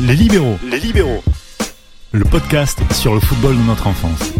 Les 0.00 0.16
libéraux. 0.16 0.58
Les 0.68 0.80
libéraux. 0.80 1.22
Le 2.12 2.24
podcast 2.24 2.78
sur 2.92 3.14
le 3.14 3.20
football 3.20 3.56
de 3.56 3.62
notre 3.62 3.86
enfance. 3.86 4.32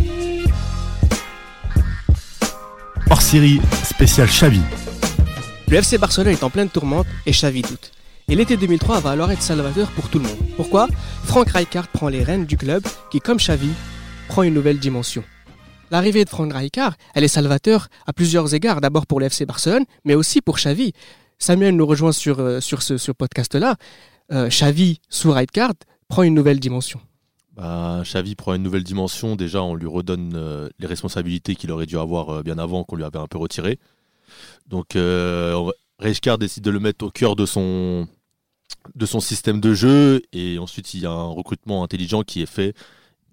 Hors 3.11 3.23
série 3.23 3.61
spécial 3.85 4.27
Xavi. 4.29 4.61
Le 5.69 5.77
FC 5.77 5.99
Barcelone 5.99 6.33
est 6.33 6.43
en 6.43 6.51
pleine 6.51 6.69
tourmente 6.69 7.07
et 7.27 7.31
Xavi 7.31 7.63
doute. 7.63 7.93
Et 8.29 8.35
l'été 8.35 8.57
2003 8.57 9.01
va 9.01 9.11
alors 9.11 9.31
être 9.31 9.43
salvateur 9.43 9.91
pour 9.93 10.09
tout 10.09 10.19
le 10.19 10.25
monde. 10.25 10.39
Pourquoi? 10.57 10.89
Frank 11.25 11.49
Rijkaard 11.51 11.89
prend 11.89 12.09
les 12.09 12.23
rênes 12.23 12.47
du 12.47 12.57
club 12.57 12.83
qui, 13.11 13.21
comme 13.21 13.39
Xavi, 13.39 13.71
prend 14.29 14.43
une 14.43 14.55
nouvelle 14.55 14.79
dimension. 14.79 15.23
L'arrivée 15.91 16.25
de 16.25 16.31
Frank 16.31 16.53
Rijkaard, 16.53 16.95
elle 17.15 17.25
est 17.25 17.29
salvateur 17.29 17.89
à 18.07 18.13
plusieurs 18.13 18.55
égards. 18.55 18.81
D'abord 18.81 19.07
pour 19.07 19.21
le 19.21 19.27
FC 19.27 19.47
Barcelone, 19.47 19.85
mais 20.05 20.15
aussi 20.15 20.41
pour 20.41 20.57
Xavi. 20.57 20.93
Samuel 21.39 21.77
nous 21.77 21.87
rejoint 21.87 22.13
sur, 22.13 22.41
euh, 22.41 22.61
sur 22.61 22.83
ce, 22.83 22.97
ce 22.97 23.13
podcast-là. 23.13 23.77
Euh, 24.33 24.49
Xavi, 24.49 25.01
sous 25.09 25.33
Rijkaard, 25.33 25.75
prend 26.09 26.23
une 26.23 26.35
nouvelle 26.35 26.61
dimension. 26.61 27.01
Bah, 27.53 28.03
Xavi 28.03 28.35
prend 28.35 28.55
une 28.55 28.63
nouvelle 28.63 28.83
dimension. 28.85 29.37
Déjà, 29.37 29.63
on 29.63 29.75
lui 29.75 29.87
redonne 29.87 30.33
euh, 30.35 30.69
les 30.79 30.87
responsabilités 30.87 31.55
qu'il 31.55 31.71
aurait 31.71 31.87
dû 31.87 31.99
avoir 31.99 32.31
euh, 32.31 32.43
bien 32.43 32.59
avant, 32.59 32.85
qu'on 32.85 32.97
lui 32.97 33.05
avait 33.05 33.19
un 33.19 33.27
peu 33.27 33.39
retirées. 33.39 33.79
Donc, 34.67 34.97
euh, 34.97 35.71
Rijkaard 35.99 36.39
décide 36.39 36.65
de 36.65 36.71
le 36.71 36.81
mettre 36.81 37.05
au 37.05 37.11
cœur 37.11 37.37
de 37.37 37.47
son, 37.47 38.09
de 38.95 39.07
son 39.07 39.21
système 39.21 39.61
de 39.61 39.73
jeu. 39.73 40.23
Et 40.33 40.59
ensuite, 40.59 40.95
il 40.95 41.01
y 41.01 41.07
a 41.07 41.13
un 41.13 41.29
recrutement 41.29 41.85
intelligent 41.85 42.23
qui 42.23 42.43
est 42.43 42.47
fait 42.51 42.75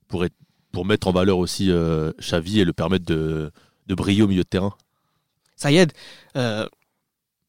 pour, 0.07 0.23
être, 0.25 0.35
pour 0.71 0.85
mettre 0.85 1.07
en 1.07 1.11
valeur 1.11 1.39
aussi 1.39 1.71
euh, 1.71 2.11
Xavi 2.19 2.59
et 2.59 2.65
le 2.65 2.73
permettre 2.73 3.05
de, 3.05 3.51
de 3.87 3.95
briller 3.95 4.21
au 4.21 4.27
milieu 4.27 4.43
de 4.43 4.47
terrain. 4.47 4.73
Ça 5.55 5.71
y 5.71 5.77
est, 5.77 5.95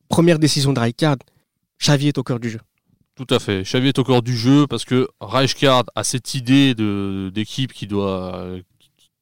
première 0.09 0.39
décision 0.39 0.75
de 0.75 0.81
Rijkaard, 0.81 1.17
Xavi 1.81 2.09
est 2.09 2.19
au 2.19 2.23
cœur 2.23 2.39
du 2.39 2.51
jeu. 2.51 2.61
Tout 3.15 3.27
à 3.31 3.39
fait. 3.39 3.63
Xavi 3.63 3.89
est 3.89 3.99
au 3.99 4.05
cœur 4.05 4.23
du 4.23 4.37
jeu 4.37 4.67
parce 4.67 4.85
que 4.85 5.07
Rijkaard 5.21 5.85
a 5.95 6.03
cette 6.03 6.35
idée 6.35 6.75
d'équipe 7.31 7.73
qui 7.73 7.87
doit, 7.87 8.55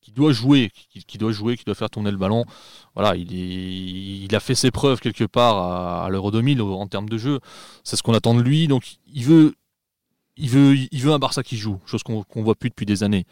qui, 0.00 0.12
doit 0.12 0.32
jouer, 0.32 0.70
qui, 0.90 1.18
doit 1.18 1.32
jouer, 1.32 1.56
qui 1.56 1.64
doit 1.64 1.74
faire 1.74 1.90
tourner 1.90 2.12
le 2.12 2.16
ballon. 2.16 2.44
Voilà, 2.94 3.16
il, 3.16 4.28
a 4.34 4.40
fait 4.40 4.54
ses 4.54 4.70
preuves 4.70 5.00
quelque 5.00 5.24
part 5.24 5.56
à, 5.56 6.04
à 6.06 6.08
l'Euro 6.08 6.30
2000 6.30 6.60
au- 6.62 6.74
en 6.74 6.86
termes 6.86 7.08
de 7.08 7.18
jeu. 7.18 7.40
C'est 7.82 7.96
ce 7.96 8.02
qu'on 8.04 8.14
attend 8.14 8.34
de 8.34 8.42
lui. 8.42 8.68
Donc 8.68 8.84
il 9.12 9.24
veut, 9.24 9.54
il 10.36 10.48
veut, 10.50 10.76
il 10.76 11.02
veut 11.02 11.12
un 11.12 11.18
Barça 11.18 11.42
qui 11.42 11.56
joue, 11.56 11.80
chose 11.84 12.02
qu'on 12.04 12.22
qu'on 12.22 12.42
voit 12.44 12.54
plus 12.54 12.70
depuis 12.70 12.86
des 12.86 13.02
années. 13.02 13.26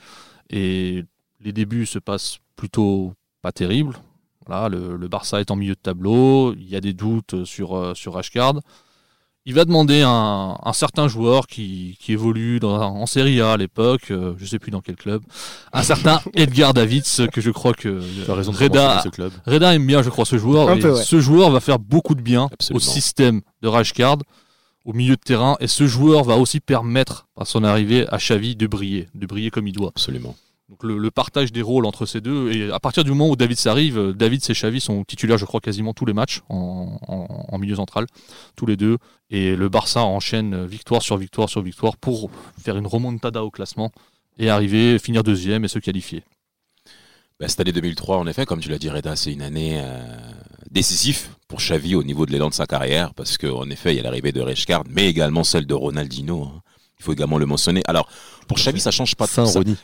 Et 0.50 1.04
les 1.40 1.52
débuts 1.52 1.86
se 1.86 2.00
passent 2.00 2.38
plutôt 2.56 3.14
pas 3.42 3.52
terribles. 3.52 3.96
Voilà, 4.46 4.68
le, 4.68 5.08
Barça 5.08 5.40
est 5.40 5.50
en 5.52 5.56
milieu 5.56 5.74
de 5.74 5.80
tableau. 5.80 6.54
Il 6.54 6.68
y 6.68 6.74
a 6.76 6.80
des 6.80 6.94
doutes 6.94 7.44
sur 7.44 7.76
euh, 7.76 7.94
sur. 7.94 8.20
Il 9.48 9.54
va 9.54 9.64
demander 9.64 10.02
un, 10.02 10.58
un 10.62 10.72
certain 10.74 11.08
joueur 11.08 11.46
qui, 11.46 11.96
qui 11.98 12.12
évolue 12.12 12.60
dans, 12.60 12.82
en 12.82 13.06
Serie 13.06 13.40
A 13.40 13.52
à 13.52 13.56
l'époque, 13.56 14.10
euh, 14.10 14.34
je 14.36 14.44
sais 14.44 14.58
plus 14.58 14.70
dans 14.70 14.82
quel 14.82 14.96
club, 14.96 15.22
un 15.72 15.82
certain 15.82 16.20
Edgar 16.34 16.74
Davids 16.74 17.28
que 17.32 17.40
je 17.40 17.50
crois 17.50 17.72
que 17.72 18.02
Tu 18.26 18.30
as 18.30 18.34
raison 18.34 18.52
de 18.52 18.58
Reda, 18.58 19.00
ce 19.02 19.08
club. 19.08 19.32
Reda 19.46 19.74
aime 19.74 19.86
bien, 19.86 20.02
je 20.02 20.10
crois, 20.10 20.26
ce 20.26 20.36
joueur. 20.36 20.68
Un 20.68 20.76
et 20.76 20.80
peu, 20.80 20.92
ouais. 20.92 21.02
Ce 21.02 21.18
joueur 21.18 21.50
va 21.50 21.60
faire 21.60 21.78
beaucoup 21.78 22.14
de 22.14 22.20
bien 22.20 22.50
Absolument. 22.52 22.76
au 22.76 22.80
système 22.80 23.40
de 23.62 23.68
Rijkaard, 23.68 24.18
au 24.84 24.92
milieu 24.92 25.16
de 25.16 25.22
terrain, 25.22 25.56
et 25.60 25.66
ce 25.66 25.86
joueur 25.86 26.24
va 26.24 26.36
aussi 26.36 26.60
permettre 26.60 27.26
à 27.34 27.46
son 27.46 27.64
arrivée 27.64 28.06
à 28.08 28.18
Xavi 28.18 28.54
de 28.54 28.66
briller, 28.66 29.08
de 29.14 29.26
briller 29.26 29.50
comme 29.50 29.66
il 29.66 29.72
doit. 29.72 29.88
Absolument. 29.88 30.36
Donc 30.68 30.82
le, 30.84 30.98
le 30.98 31.10
partage 31.10 31.50
des 31.50 31.62
rôles 31.62 31.86
entre 31.86 32.04
ces 32.04 32.20
deux, 32.20 32.52
et 32.52 32.70
à 32.70 32.78
partir 32.78 33.02
du 33.02 33.10
moment 33.10 33.30
où 33.30 33.36
David 33.36 33.56
s'arrive, 33.56 33.98
euh, 33.98 34.12
David 34.12 34.42
et 34.48 34.52
Xavi 34.52 34.80
sont 34.80 35.02
titulaires, 35.02 35.38
je 35.38 35.46
crois, 35.46 35.60
quasiment 35.60 35.94
tous 35.94 36.04
les 36.04 36.12
matchs 36.12 36.42
en, 36.50 36.98
en- 37.08 37.46
en 37.48 37.58
milieu 37.58 37.76
central, 37.76 38.06
tous 38.54 38.66
les 38.66 38.76
deux. 38.76 38.98
Et 39.30 39.56
le 39.56 39.68
Barça 39.70 40.02
enchaîne 40.02 40.66
victoire 40.66 41.00
sur 41.02 41.16
victoire 41.16 41.48
sur 41.48 41.62
victoire 41.62 41.96
pour 41.96 42.30
faire 42.60 42.76
une 42.76 42.86
remontada 42.86 43.42
au 43.44 43.50
classement 43.50 43.90
et 44.38 44.50
arriver, 44.50 44.98
finir 44.98 45.22
deuxième 45.24 45.64
et 45.64 45.68
se 45.68 45.78
qualifier. 45.78 46.22
Bah, 47.40 47.48
cette 47.48 47.60
année 47.60 47.72
2003, 47.72 48.18
en 48.18 48.26
effet, 48.26 48.44
comme 48.44 48.60
tu 48.60 48.68
l'as 48.68 48.78
dit, 48.78 48.90
Reda, 48.90 49.16
c'est 49.16 49.32
une 49.32 49.42
année 49.42 49.80
euh, 49.82 50.04
décisive 50.70 51.28
pour 51.46 51.60
Xavi 51.60 51.94
au 51.94 52.02
niveau 52.04 52.26
de 52.26 52.32
l'élan 52.32 52.50
de 52.50 52.54
sa 52.54 52.66
carrière, 52.66 53.14
parce 53.14 53.38
qu'en 53.38 53.70
effet, 53.70 53.94
il 53.94 53.96
y 53.96 54.00
a 54.00 54.02
l'arrivée 54.02 54.32
de 54.32 54.40
Rijkaard, 54.42 54.84
mais 54.90 55.08
également 55.08 55.44
celle 55.44 55.66
de 55.66 55.74
Ronaldinho. 55.74 56.42
hein. 56.44 56.62
Il 57.00 57.04
faut 57.04 57.12
également 57.12 57.38
le 57.38 57.46
mentionner. 57.46 57.80
Alors, 57.86 58.08
pour 58.48 58.58
Xavi, 58.58 58.80
ça 58.80 58.90
change 58.90 59.14
pas 59.14 59.26
de 59.26 59.30
ça- 59.30 59.46
Saint-Rony. 59.46 59.76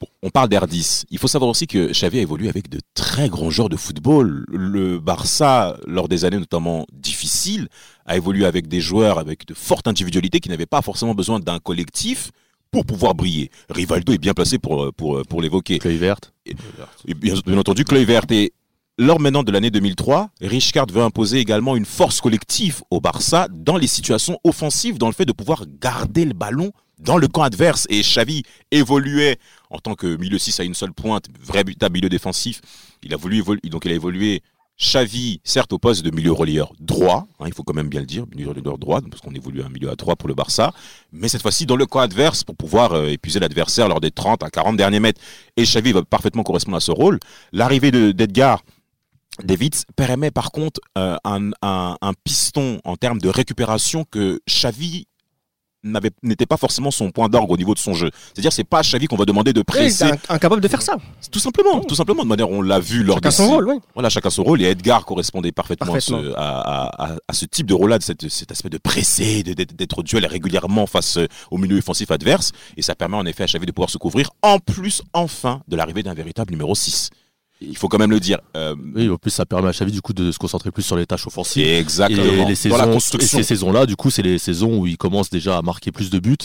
Bon, 0.00 0.06
On 0.22 0.30
parle 0.30 0.48
d'R10. 0.48 1.04
Il 1.10 1.18
faut 1.18 1.28
savoir 1.28 1.50
aussi 1.50 1.66
que 1.66 1.90
Xavi 1.92 2.18
a 2.18 2.22
évolué 2.22 2.48
avec 2.48 2.68
de 2.68 2.80
très 2.94 3.28
grands 3.28 3.50
joueurs 3.50 3.68
de 3.68 3.76
football. 3.76 4.44
Le 4.48 4.98
Barça, 4.98 5.76
lors 5.86 6.08
des 6.08 6.24
années 6.24 6.38
notamment 6.38 6.86
difficiles, 6.92 7.68
a 8.06 8.16
évolué 8.16 8.46
avec 8.46 8.68
des 8.68 8.80
joueurs 8.80 9.18
avec 9.18 9.46
de 9.46 9.54
fortes 9.54 9.88
individualités 9.88 10.40
qui 10.40 10.48
n'avaient 10.48 10.66
pas 10.66 10.82
forcément 10.82 11.14
besoin 11.14 11.40
d'un 11.40 11.58
collectif 11.58 12.30
pour 12.70 12.84
pouvoir 12.84 13.14
briller. 13.14 13.50
Rivaldo 13.70 14.12
est 14.12 14.18
bien 14.18 14.34
placé 14.34 14.58
pour, 14.58 14.92
pour, 14.94 15.22
pour 15.28 15.42
l'évoquer. 15.42 15.80
Feuille 15.80 15.96
verte. 15.96 16.32
Bien, 17.04 17.34
bien 17.44 17.58
entendu, 17.58 17.84
Kluivert. 17.84 18.24
Et 18.30 18.52
lors 18.98 19.20
maintenant 19.20 19.42
de 19.42 19.52
l'année 19.52 19.70
2003, 19.70 20.30
Rijkaard 20.40 20.86
veut 20.90 21.02
imposer 21.02 21.38
également 21.38 21.76
une 21.76 21.84
force 21.84 22.20
collective 22.20 22.82
au 22.90 23.00
Barça 23.00 23.48
dans 23.50 23.76
les 23.76 23.86
situations 23.86 24.38
offensives, 24.44 24.98
dans 24.98 25.06
le 25.06 25.12
fait 25.12 25.24
de 25.24 25.32
pouvoir 25.32 25.64
garder 25.80 26.24
le 26.24 26.34
ballon 26.34 26.72
dans 26.98 27.16
le 27.16 27.28
camp 27.28 27.42
adverse. 27.42 27.86
Et 27.90 28.00
Xavi 28.00 28.42
évoluait 28.70 29.38
en 29.70 29.78
tant 29.78 29.94
que 29.94 30.16
milieu 30.16 30.38
6 30.38 30.60
à 30.60 30.64
une 30.64 30.74
seule 30.74 30.92
pointe, 30.92 31.26
véritable 31.40 31.94
milieu 31.94 32.08
défensif. 32.08 32.60
Il 33.02 33.14
a 33.14 33.16
voulu 33.16 33.42
évolué 33.84 34.42
Xavi, 34.80 35.40
certes 35.42 35.72
au 35.72 35.78
poste 35.78 36.04
de 36.04 36.14
milieu 36.14 36.30
relayeur 36.30 36.72
droit, 36.78 37.26
hein, 37.40 37.46
il 37.48 37.52
faut 37.52 37.64
quand 37.64 37.74
même 37.74 37.88
bien 37.88 37.98
le 38.00 38.06
dire, 38.06 38.24
milieu 38.32 38.48
relayeur 38.50 38.78
droit, 38.78 39.00
parce 39.00 39.20
qu'on 39.20 39.34
évolue 39.34 39.62
un 39.62 39.68
milieu 39.68 39.90
à 39.90 39.96
3 39.96 40.14
pour 40.14 40.28
le 40.28 40.34
Barça, 40.34 40.72
mais 41.10 41.28
cette 41.28 41.42
fois-ci 41.42 41.66
dans 41.66 41.74
le 41.74 41.84
camp 41.84 41.98
adverse 41.98 42.44
pour 42.44 42.54
pouvoir 42.54 42.92
euh, 42.92 43.08
épuiser 43.08 43.40
l'adversaire 43.40 43.88
lors 43.88 44.00
des 44.00 44.12
30 44.12 44.44
à 44.44 44.50
40 44.50 44.76
derniers 44.76 45.00
mètres. 45.00 45.20
Et 45.56 45.64
Xavi 45.64 45.90
va 45.90 46.02
parfaitement 46.04 46.44
correspondre 46.44 46.76
à 46.76 46.80
ce 46.80 46.92
rôle. 46.92 47.18
L'arrivée 47.50 47.90
de- 47.90 48.12
d'Edgar 48.12 48.62
Davids 49.42 49.84
permet 49.96 50.30
par 50.30 50.50
contre 50.52 50.80
euh, 50.96 51.16
un, 51.24 52.12
piston 52.24 52.80
en 52.84 52.96
termes 52.96 53.20
de 53.20 53.28
récupération 53.28 54.04
que 54.10 54.40
Xavi 54.48 55.06
n'était 55.84 56.46
pas 56.46 56.56
forcément 56.56 56.90
son 56.90 57.10
point 57.10 57.28
d'orgue 57.28 57.50
au 57.50 57.56
niveau 57.56 57.74
de 57.74 57.78
son 57.78 57.94
jeu. 57.94 58.10
C'est-à-dire 58.34 58.52
c'est 58.52 58.64
pas 58.64 58.78
à 58.80 58.82
Xavi 58.82 59.06
qu'on 59.06 59.16
va 59.16 59.24
demander 59.24 59.52
de 59.52 59.60
Il 59.60 59.64
presser. 59.64 60.04
est 60.06 60.30
incapable 60.30 60.60
de 60.60 60.68
faire 60.68 60.82
ça. 60.82 60.96
Tout 61.30 61.38
simplement, 61.38 61.80
tout 61.80 61.94
simplement. 61.94 62.22
De 62.24 62.28
manière, 62.28 62.50
on 62.50 62.62
l'a 62.62 62.80
vu 62.80 63.02
lors 63.04 63.16
Chacun 63.16 63.28
des 63.28 63.34
son 63.34 63.48
rôle, 63.48 63.68
oui. 63.68 63.74
voilà, 63.94 64.08
chacun 64.08 64.30
son 64.30 64.42
rôle. 64.44 64.62
Et 64.62 64.66
Edgar 64.66 65.04
correspondait 65.04 65.52
parfaitement, 65.52 65.94
à 65.94 66.00
ce-. 66.00 66.34
À, 66.36 66.60
à- 66.60 67.12
à- 67.12 67.16
à 67.28 67.32
ce 67.32 67.44
type 67.44 67.66
de 67.66 67.74
rôle-là, 67.74 67.98
de 67.98 68.02
cette- 68.02 68.28
cet 68.28 68.50
aspect 68.50 68.70
de 68.70 68.78
presser, 68.78 69.42
de- 69.42 69.52
d'être 69.54 69.74
d'être 69.76 69.98
au 69.98 70.02
duel 70.02 70.26
régulièrement 70.26 70.86
face 70.86 71.16
euh, 71.18 71.26
au 71.50 71.58
milieu 71.58 71.78
offensif 71.78 72.10
adverse. 72.10 72.52
Et 72.76 72.82
ça 72.82 72.94
permet 72.94 73.16
en 73.16 73.26
effet 73.26 73.44
à 73.44 73.46
Xavi 73.46 73.66
de 73.66 73.72
pouvoir 73.72 73.90
se 73.90 73.98
couvrir, 73.98 74.30
en 74.42 74.58
plus, 74.58 75.02
enfin, 75.12 75.60
de 75.68 75.76
l'arrivée 75.76 76.02
d'un 76.02 76.14
véritable 76.14 76.50
numéro 76.50 76.74
6. 76.74 77.10
Il 77.60 77.76
faut 77.76 77.88
quand 77.88 77.98
même 77.98 78.10
le 78.10 78.20
dire. 78.20 78.38
Euh, 78.56 78.74
Oui, 78.94 79.08
en 79.10 79.16
plus, 79.16 79.30
ça 79.30 79.44
permet 79.44 79.68
à 79.68 79.72
Xavi 79.72 79.90
du 79.92 80.00
coup 80.00 80.12
de 80.12 80.30
se 80.30 80.38
concentrer 80.38 80.70
plus 80.70 80.82
sur 80.84 80.96
les 80.96 81.06
tâches 81.06 81.26
offensives. 81.26 81.66
exactement. 81.66 82.22
Et 82.22 82.44
les 82.54 82.70
Dans 82.70 82.76
la 82.76 82.86
et 82.88 82.92
construction. 82.92 83.38
ces 83.38 83.42
saisons-là, 83.44 83.86
du 83.86 83.96
coup, 83.96 84.10
c'est 84.10 84.22
les 84.22 84.38
saisons 84.38 84.78
où 84.78 84.86
il 84.86 84.96
commence 84.96 85.28
déjà 85.30 85.58
à 85.58 85.62
marquer 85.62 85.90
plus 85.90 86.10
de 86.10 86.18
buts 86.18 86.36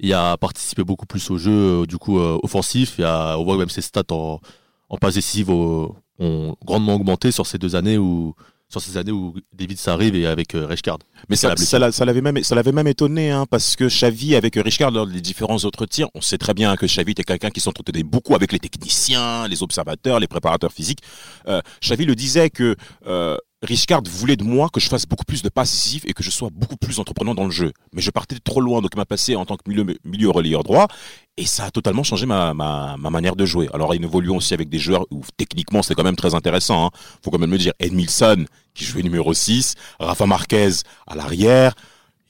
et 0.00 0.12
à 0.12 0.36
participer 0.38 0.84
beaucoup 0.84 1.06
plus 1.06 1.30
au 1.30 1.38
jeu 1.38 1.50
euh, 1.52 1.86
du 1.86 1.96
coup 1.98 2.18
euh, 2.18 2.38
offensif. 2.42 2.98
Et 3.00 3.04
à, 3.04 3.38
on 3.38 3.44
voit 3.44 3.56
même 3.56 3.68
ses 3.68 3.82
stats 3.82 4.02
en, 4.10 4.40
en 4.88 4.96
passe 4.98 5.14
décisive 5.14 5.50
euh, 5.50 5.86
ont 6.18 6.56
grandement 6.64 6.94
augmenté 6.94 7.32
sur 7.32 7.46
ces 7.46 7.58
deux 7.58 7.74
années 7.76 7.98
où 7.98 8.34
sur 8.70 8.80
ces 8.80 8.96
années 8.96 9.10
où 9.10 9.34
David 9.52 9.78
s'arrive 9.78 10.14
et 10.14 10.26
avec 10.26 10.54
euh, 10.54 10.64
Rijkaard. 10.64 10.98
Mais 11.28 11.36
ça, 11.36 11.48
l'avait 11.78 12.20
même, 12.20 12.42
ça 12.42 12.54
l'avait 12.54 12.72
même 12.72 12.86
étonné, 12.86 13.30
hein, 13.30 13.44
parce 13.50 13.74
que 13.74 13.84
Xavi 13.84 14.36
avec 14.36 14.54
Richard 14.54 14.92
lors 14.92 15.06
des 15.06 15.20
différents 15.20 15.64
entretiens, 15.64 16.08
on 16.14 16.20
sait 16.20 16.38
très 16.38 16.54
bien 16.54 16.76
que 16.76 16.86
Xavi 16.86 17.12
était 17.12 17.24
quelqu'un 17.24 17.50
qui 17.50 17.60
s'entretenait 17.60 18.04
beaucoup 18.04 18.34
avec 18.34 18.52
les 18.52 18.60
techniciens, 18.60 19.48
les 19.48 19.62
observateurs, 19.62 20.20
les 20.20 20.28
préparateurs 20.28 20.72
physiques. 20.72 21.00
Euh, 21.48 21.60
Xavi 21.82 22.06
le 22.06 22.14
disait 22.14 22.48
que 22.48 22.76
euh, 23.06 23.36
Richard 23.62 24.02
voulait 24.08 24.36
de 24.36 24.44
moi 24.44 24.70
que 24.70 24.80
je 24.80 24.88
fasse 24.88 25.04
beaucoup 25.06 25.24
plus 25.24 25.42
de 25.42 25.50
passes 25.50 25.70
décisives 25.70 26.04
et 26.06 26.14
que 26.14 26.22
je 26.22 26.30
sois 26.30 26.48
beaucoup 26.50 26.76
plus 26.76 26.98
entreprenant 26.98 27.34
dans 27.34 27.44
le 27.44 27.50
jeu. 27.50 27.72
Mais 27.92 28.00
je 28.00 28.10
partais 28.10 28.38
trop 28.42 28.60
loin, 28.62 28.80
donc 28.80 28.90
il 28.94 28.96
m'a 28.96 29.04
passé 29.04 29.36
en 29.36 29.44
tant 29.44 29.56
que 29.56 29.68
milieu, 29.68 29.84
milieu 30.04 30.30
relayeur 30.30 30.62
droit, 30.62 30.88
et 31.36 31.44
ça 31.44 31.64
a 31.66 31.70
totalement 31.70 32.02
changé 32.02 32.24
ma, 32.24 32.54
ma, 32.54 32.96
ma 32.98 33.10
manière 33.10 33.36
de 33.36 33.44
jouer. 33.44 33.68
Alors, 33.74 33.94
il 33.94 34.02
évolue 34.02 34.30
aussi 34.30 34.54
avec 34.54 34.70
des 34.70 34.78
joueurs 34.78 35.04
où 35.10 35.22
techniquement 35.36 35.82
c'est 35.82 35.94
quand 35.94 36.04
même 36.04 36.16
très 36.16 36.34
intéressant. 36.34 36.86
Hein. 36.86 36.90
Faut 37.22 37.30
quand 37.30 37.38
même 37.38 37.50
le 37.50 37.58
dire. 37.58 37.72
Edmilson, 37.78 38.46
qui 38.72 38.84
jouait 38.84 39.02
numéro 39.02 39.34
6, 39.34 39.74
Rafa 39.98 40.24
Marquez 40.26 40.70
à 41.06 41.14
l'arrière. 41.14 41.74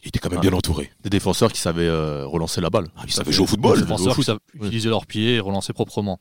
Il 0.02 0.08
était 0.08 0.18
quand 0.18 0.30
même 0.30 0.38
Ah. 0.38 0.48
bien 0.48 0.52
entouré. 0.52 0.90
Des 1.04 1.10
défenseurs 1.10 1.52
qui 1.52 1.60
savaient 1.60 1.86
euh, 1.86 2.26
relancer 2.26 2.60
la 2.60 2.70
balle. 2.70 2.88
Ah, 2.96 3.02
il 3.06 3.12
savait 3.12 3.30
jouer 3.32 3.44
au 3.44 3.46
football. 3.46 3.76
Des 3.76 3.82
défenseurs 3.82 4.16
qui 4.16 4.24
utiliser 4.66 4.88
leurs 4.88 5.06
pieds 5.06 5.34
et 5.36 5.40
relancer 5.40 5.72
proprement. 5.74 6.18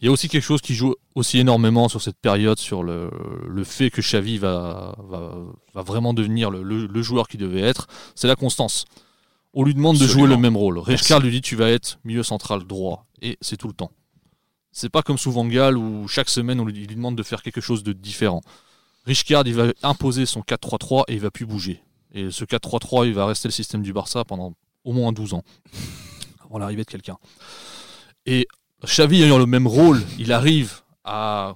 Il 0.00 0.06
y 0.06 0.08
a 0.08 0.12
aussi 0.12 0.28
quelque 0.28 0.42
chose 0.44 0.60
qui 0.60 0.74
joue 0.74 0.94
aussi 1.14 1.38
énormément 1.38 1.88
sur 1.88 2.02
cette 2.02 2.18
période, 2.18 2.58
sur 2.58 2.82
le, 2.82 3.10
le 3.48 3.64
fait 3.64 3.90
que 3.90 4.00
Xavi 4.02 4.36
va, 4.38 4.94
va, 5.08 5.34
va 5.74 5.82
vraiment 5.82 6.12
devenir 6.12 6.50
le, 6.50 6.62
le- 6.62 6.86
le 6.86 7.02
joueur 7.02 7.28
qu'il 7.28 7.40
devait 7.40 7.60
être, 7.62 7.86
c'est 8.14 8.28
la 8.28 8.36
constance. 8.36 8.84
On 9.54 9.64
lui 9.64 9.72
demande 9.74 9.96
de 9.96 10.06
jouer 10.06 10.26
le 10.28 10.36
même 10.36 10.56
rôle. 10.56 10.78
Rijkaard 10.78 11.20
lui 11.20 11.30
dit 11.30 11.40
tu 11.40 11.56
vas 11.56 11.70
être 11.70 11.98
milieu 12.04 12.22
central 12.22 12.64
droit. 12.64 13.06
Et 13.22 13.38
c'est 13.40 13.56
tout 13.56 13.68
le 13.68 13.72
temps. 13.72 13.90
C'est 14.70 14.90
pas 14.90 15.00
comme 15.02 15.16
sous 15.16 15.32
Van 15.32 15.46
Gaal 15.46 15.78
où 15.78 16.06
chaque 16.08 16.28
semaine 16.28 16.60
on 16.60 16.66
lui 16.66 16.86
demande 16.86 17.16
de 17.16 17.22
faire 17.22 17.42
quelque 17.42 17.62
chose 17.62 17.82
de 17.82 17.94
différent. 17.94 18.42
Rijkaard 19.06 19.46
il 19.46 19.54
va 19.54 19.72
imposer 19.82 20.26
son 20.26 20.40
4-3-3 20.40 21.04
et 21.08 21.14
il 21.14 21.20
va 21.20 21.30
plus 21.30 21.46
bouger. 21.46 21.80
Et 22.12 22.30
ce 22.30 22.44
4-3-3 22.44 23.06
il 23.06 23.14
va 23.14 23.24
rester 23.24 23.48
le 23.48 23.52
système 23.52 23.82
du 23.82 23.94
Barça 23.94 24.26
pendant 24.26 24.52
au 24.84 24.92
moins 24.92 25.12
12 25.12 25.32
ans 25.32 25.42
avant 26.44 26.58
l'arrivée 26.58 26.82
de 26.84 26.90
quelqu'un. 26.90 27.16
Et 28.26 28.46
Xavi 28.84 29.22
ayant 29.22 29.38
le 29.38 29.46
même 29.46 29.66
rôle, 29.66 30.02
il 30.18 30.32
arrive 30.32 30.80
à 31.04 31.54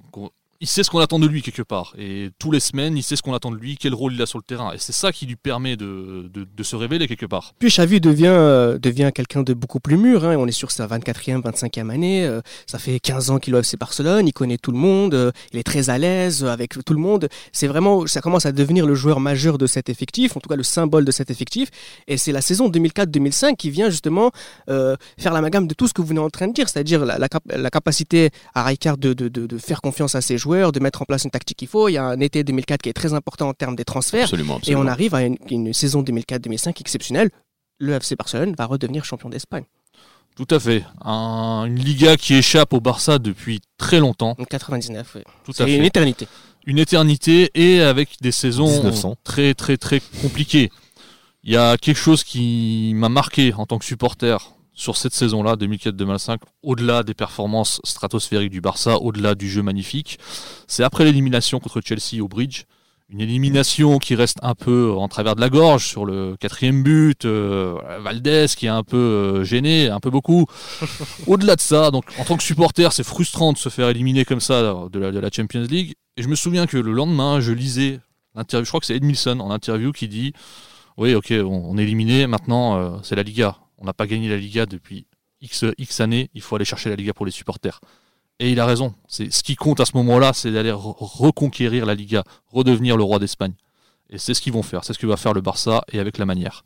il 0.63 0.69
sait 0.69 0.83
ce 0.83 0.91
qu'on 0.91 0.99
attend 0.99 1.19
de 1.19 1.27
lui 1.27 1.41
quelque 1.41 1.63
part. 1.63 1.95
Et 1.99 2.29
tous 2.39 2.51
les 2.53 2.61
semaines, 2.61 2.95
il 2.95 3.03
sait 3.03 3.17
ce 3.17 3.23
qu'on 3.23 3.33
attend 3.33 3.51
de 3.51 3.57
lui, 3.57 3.79
quel 3.79 3.95
rôle 3.95 4.13
il 4.13 4.21
a 4.21 4.27
sur 4.27 4.39
le 4.39 4.43
terrain. 4.43 4.75
Et 4.75 4.79
c'est 4.79 4.93
ça 4.93 5.11
qui 5.11 5.25
lui 5.25 5.37
permet 5.37 5.77
de, 5.77 6.31
de, 6.31 6.63
se 6.63 6.77
révéler 6.77 7.09
quelque 7.09 7.25
part. 7.25 7.55
Puis 7.59 7.71
Xavi 7.71 7.99
devient, 7.99 8.27
euh, 8.27 8.79
devient 8.79 9.11
quelqu'un 9.15 9.43
de 9.43 9.55
beaucoup 9.55 9.81
plus 9.81 9.97
mûr. 9.97 10.27
Hein. 10.27 10.37
On 10.37 10.47
est 10.47 10.53
sur 10.53 10.71
sa 10.71 10.87
24e, 10.87 11.41
25e 11.41 11.89
année. 11.89 12.27
Euh, 12.27 12.43
ça 12.67 12.79
fait 12.79 13.01
15 13.01 13.31
ans 13.31 13.39
qu'il 13.39 13.55
est 13.55 13.57
au 13.57 13.61
FC 13.61 13.79
Barcelone. 13.79 14.29
Il 14.29 14.35
connaît 14.35 14.59
tout 14.59 14.71
le 14.71 14.77
monde. 14.77 15.15
Euh, 15.15 15.33
il 15.55 15.59
est 15.59 15.63
très 15.63 15.89
à 15.89 15.97
l'aise 15.97 16.45
avec 16.45 16.75
tout 16.85 16.93
le 16.93 17.01
monde. 17.01 17.29
C'est 17.53 17.67
vraiment, 17.67 18.07
ça 18.07 18.21
commence 18.21 18.45
à 18.45 18.53
devenir 18.53 18.87
le 18.87 18.95
joueur 18.95 19.19
majeur 19.19 19.57
de 19.57 19.67
cet 19.67 19.89
effectif, 19.89 20.37
en 20.37 20.41
tout 20.41 20.51
cas 20.51 20.57
le 20.57 20.63
symbole 20.63 21.07
de 21.07 21.11
cet 21.11 21.31
effectif. 21.31 21.71
Et 22.07 22.19
c'est 22.19 22.33
la 22.33 22.43
saison 22.43 22.69
2004-2005 22.69 23.57
qui 23.57 23.71
vient 23.71 23.89
justement 23.89 24.31
faire 24.67 25.33
l'amalgame 25.33 25.67
de 25.67 25.75
tout 25.75 25.89
ce 25.89 25.95
que 25.95 26.03
vous 26.03 26.09
venez 26.09 26.21
en 26.21 26.31
train 26.31 26.49
de 26.49 26.53
dire, 26.53 26.69
c'est-à-dire 26.69 27.05
la, 27.05 27.19
la, 27.19 27.71
capacité 27.71 28.31
à 28.55 28.65
Rijkaard 28.65 28.99
de, 28.99 29.15
de, 29.15 29.29
de 29.29 29.59
faire 29.59 29.81
confiance 29.81 30.15
à 30.15 30.21
ses 30.21 30.37
joueurs 30.39 30.50
de 30.51 30.81
mettre 30.81 31.03
en 31.03 31.05
place 31.05 31.25
une 31.25 31.31
tactique 31.31 31.59
qu'il 31.59 31.69
faut. 31.69 31.89
Il 31.89 31.93
y 31.93 31.99
a 31.99 32.05
un 32.05 32.21
été 32.21 32.45
2004 32.45 32.83
qui 32.83 32.89
est 32.89 32.93
très 32.95 33.15
important 33.15 33.49
en 33.49 33.55
termes 33.55 33.77
des 33.77 33.85
transferts. 33.85 34.31
Et 34.67 34.75
on 34.75 34.87
arrive 34.87 35.15
à 35.15 35.23
une, 35.23 35.73
saison 35.73 36.03
2004-2005 36.03 36.81
exceptionnelle. 36.81 37.31
Le 37.79 37.95
FC 37.95 38.17
Barcelone 38.17 38.55
va 38.59 38.67
redevenir 38.67 39.05
champion 39.05 39.29
d'Espagne. 39.29 39.65
Tout 40.37 40.47
à 40.51 40.61
fait. 40.61 40.85
une 41.05 41.77
Liga 41.77 42.17
qui 42.17 42.35
échappe 42.35 42.73
au 42.73 42.81
Barça 42.81 43.19
depuis 43.19 43.61
très 43.79 44.01
longtemps. 44.01 44.37
En 44.39 44.45
99, 44.45 45.17
oui. 45.17 45.23
C'est 45.53 45.77
une 45.77 45.85
éternité. 45.85 46.29
Une 46.67 46.79
éternité 46.79 47.51
et 47.55 47.81
avec 47.81 48.21
des 48.21 48.33
saisons 48.33 49.17
très 49.25 49.55
très 49.55 49.77
très 49.77 50.01
compliquées. 50.21 50.71
Il 51.43 51.53
y 51.53 51.57
a 51.57 51.79
quelque 51.79 51.97
chose 51.97 52.23
qui 52.23 52.93
m'a 52.95 53.09
marqué 53.09 53.55
en 53.55 53.65
tant 53.65 53.79
que 53.79 53.85
supporter 53.85 54.53
sur 54.81 54.97
cette 54.97 55.13
saison-là, 55.13 55.57
2004-2005, 55.57 56.39
au-delà 56.63 57.03
des 57.03 57.13
performances 57.13 57.83
stratosphériques 57.85 58.51
du 58.51 58.63
Barça, 58.63 58.97
au-delà 58.97 59.35
du 59.35 59.49
jeu 59.49 59.63
magnifique, 59.63 60.19
c'est 60.67 60.83
après 60.83 61.05
l'élimination 61.05 61.61
contre 61.61 61.83
Chelsea 61.85 62.23
au 62.23 62.29
Bridge, 62.29 62.65
une 63.11 63.21
élimination 63.21 63.99
qui 63.99 64.15
reste 64.15 64.39
un 64.41 64.55
peu 64.55 64.93
en 64.93 65.09
travers 65.09 65.37
de 65.37 65.41
la 65.43 65.51
gorge 65.51 65.87
sur 65.87 66.07
le 66.07 66.37
quatrième 66.41 66.83
but, 66.83 67.27
euh, 67.27 67.77
Valdez 68.03 68.47
qui 68.57 68.67
est 68.67 68.71
un 68.71 68.85
peu 68.85 68.97
euh, 68.97 69.45
gêné, 69.45 69.89
un 69.89 70.01
peu 70.01 70.11
beaucoup. 70.11 70.47
Au-delà 71.27 71.57
de 71.57 71.61
ça, 71.61 71.91
donc 71.91 72.05
en 72.19 72.25
tant 72.25 72.39
que 72.39 72.43
supporter, 72.43 72.93
c'est 72.93 73.05
frustrant 73.05 73.53
de 73.53 73.59
se 73.59 73.69
faire 73.69 73.89
éliminer 73.91 74.25
comme 74.25 74.41
ça 74.41 74.87
de 74.91 74.99
la, 74.99 75.11
de 75.11 75.19
la, 75.19 75.29
Champions 75.31 75.67
League. 75.69 75.95
Et 76.17 76.23
je 76.23 76.29
me 76.29 76.37
souviens 76.37 76.67
que 76.67 76.79
le 76.79 76.93
lendemain, 76.93 77.41
je 77.41 77.53
lisais 77.53 78.01
l'interview, 78.35 78.65
je 78.65 78.71
crois 78.71 78.81
que 78.81 78.87
c'est 78.87 78.97
Edmilson 78.97 79.41
en 79.41 79.51
interview 79.51 79.93
qui 79.93 80.09
dit, 80.09 80.33
oui, 80.97 81.15
ok, 81.15 81.35
on, 81.45 81.77
est 81.77 81.83
éliminé, 81.83 82.27
maintenant 82.27 82.79
euh, 82.79 82.97
c'est 83.03 83.17
la 83.17 83.25
Liga. 83.25 83.59
On 83.81 83.85
n'a 83.85 83.93
pas 83.93 84.07
gagné 84.07 84.29
la 84.29 84.37
Liga 84.37 84.67
depuis 84.67 85.07
X, 85.41 85.65
X 85.79 86.01
années, 86.01 86.31
il 86.35 86.43
faut 86.43 86.55
aller 86.57 86.65
chercher 86.65 86.91
la 86.91 86.97
Liga 86.97 87.15
pour 87.15 87.27
les 87.27 87.33
supporters. 87.33 87.81
Et 88.39 88.51
il 88.51 88.61
a 88.61 88.67
raison. 88.67 88.95
C'est 89.09 89.33
ce 89.33 89.43
qui 89.43 89.57
compte 89.57 89.81
à 89.81 89.85
ce 89.85 89.97
moment-là, 89.97 90.33
c'est 90.33 90.53
d'aller 90.53 90.73
reconquérir 90.73 91.87
la 91.87 91.95
Liga, 91.95 92.25
redevenir 92.47 92.97
le 92.97 93.03
roi 93.03 93.19
d'Espagne. 93.19 93.55
Et 94.09 94.19
c'est 94.19 94.35
ce 94.35 94.41
qu'ils 94.41 94.53
vont 94.53 94.63
faire. 94.63 94.85
C'est 94.85 94.93
ce 94.93 94.99
que 94.99 95.07
va 95.07 95.17
faire 95.17 95.35
le 95.35 95.41
Barça 95.41 95.83
et 95.93 95.99
avec 95.99 96.19
la 96.19 96.27
manière. 96.27 96.65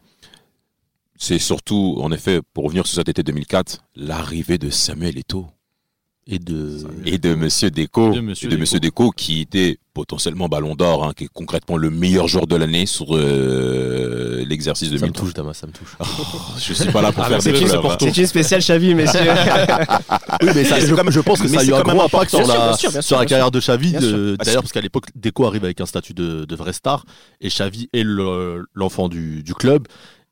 C'est 1.17 1.39
surtout, 1.39 1.97
en 2.01 2.11
effet, 2.11 2.41
pour 2.53 2.65
revenir 2.65 2.87
sur 2.87 2.97
cet 2.97 3.09
été 3.09 3.23
2004, 3.23 3.85
l'arrivée 3.95 4.59
de 4.59 4.71
Samuel 4.71 5.19
Eto'o 5.19 5.49
et 6.26 6.38
de 6.38 6.79
et 7.05 7.19
de 7.19 7.35
Monsieur 7.35 7.71
Deco 7.71 8.12
et 8.12 8.17
de 8.17 8.21
Monsieur, 8.56 8.81
Deco. 8.81 9.11
qui 9.11 9.41
était 9.41 9.79
potentiellement 9.93 10.49
Ballon 10.49 10.75
d'Or, 10.75 11.05
hein, 11.05 11.12
qui 11.17 11.25
est 11.25 11.31
concrètement 11.32 11.76
le 11.76 11.91
meilleur 11.91 12.26
joueur 12.26 12.47
de 12.47 12.56
l'année 12.56 12.87
sur 12.87 13.15
euh, 13.15 14.44
l'exercice 14.49 14.91
de 14.91 14.97
Ça 14.97 15.06
me 15.06 15.12
touche, 15.12 15.35
Damas, 15.35 15.56
ça 15.56 15.67
me 15.67 15.73
touche. 15.73 15.97
Oh, 16.00 16.05
je 16.59 16.73
suis 16.73 16.91
pas 16.91 17.00
là 17.00 17.12
pour 17.12 17.23
ah, 17.23 17.29
faire 17.29 17.38
des. 17.38 17.75
Hein. 17.75 17.97
C'est 18.00 18.17
une 18.17 18.26
spéciale 18.26 18.61
Xavi, 18.61 18.94
messieurs. 18.94 19.21
oui, 20.43 20.49
mais 20.55 20.65
ça, 20.65 20.81
je, 20.81 20.87
je, 20.87 21.21
pense 21.21 21.41
que 21.41 21.49
ça 21.49 21.61
a 21.61 21.65
eu 21.65 21.73
un 21.73 21.82
gros 21.82 22.03
impact 22.03 22.31
sur 22.31 22.47
la, 22.47 22.77
sur 22.77 23.19
la 23.19 23.27
carrière 23.27 23.50
de 23.50 23.61
Xavi. 23.61 23.93
D'ailleurs, 23.93 24.62
parce 24.62 24.73
qu'à 24.73 24.81
l'époque, 24.81 25.06
Deco 25.15 25.44
arrive 25.47 25.65
avec 25.65 25.81
un 25.81 25.87
statut 25.87 26.15
de, 26.15 26.44
de 26.44 26.56
vraie 26.56 26.73
star 26.73 27.05
et 27.41 27.49
Xavi 27.49 27.88
est 27.93 28.05
l'enfant 28.75 29.09
du, 29.09 29.43
du 29.43 29.55
club. 29.55 29.87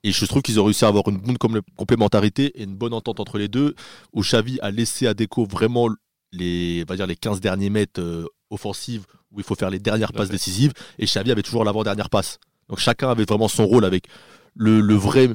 Et 0.04 0.10
je 0.12 0.25
trouve 0.26 0.43
qu'ils 0.43 0.58
ont 0.58 0.64
réussi 0.64 0.84
à 0.84 0.88
avoir 0.88 1.08
une 1.08 1.19
bonne 1.19 1.38
complémentarité 1.76 2.60
et 2.60 2.64
une 2.64 2.75
bonne 2.75 2.93
entente 2.93 3.20
entre 3.20 3.38
les 3.38 3.49
deux, 3.49 3.75
où 4.12 4.22
Xavi 4.22 4.58
a 4.60 4.70
laissé 4.70 5.06
à 5.06 5.14
Deco 5.14 5.44
vraiment 5.44 5.88
les, 6.32 6.84
va 6.84 6.96
dire 6.96 7.06
les 7.06 7.16
15 7.16 7.40
derniers 7.40 7.70
mètres 7.70 8.00
euh, 8.00 8.26
offensives, 8.50 9.04
où 9.31 9.38
il 9.38 9.44
faut 9.44 9.54
faire 9.54 9.70
les 9.70 9.78
dernières 9.78 10.12
passes 10.12 10.28
décisives, 10.28 10.72
et 10.99 11.06
Xavi 11.06 11.31
avait 11.31 11.43
toujours 11.43 11.64
l'avant-dernière 11.64 12.10
passe. 12.10 12.38
Donc 12.69 12.78
chacun 12.78 13.10
avait 13.10 13.25
vraiment 13.25 13.49
son 13.49 13.66
rôle 13.66 13.84
avec 13.84 14.06
le, 14.54 14.81
le, 14.81 14.94
vrai... 14.94 15.28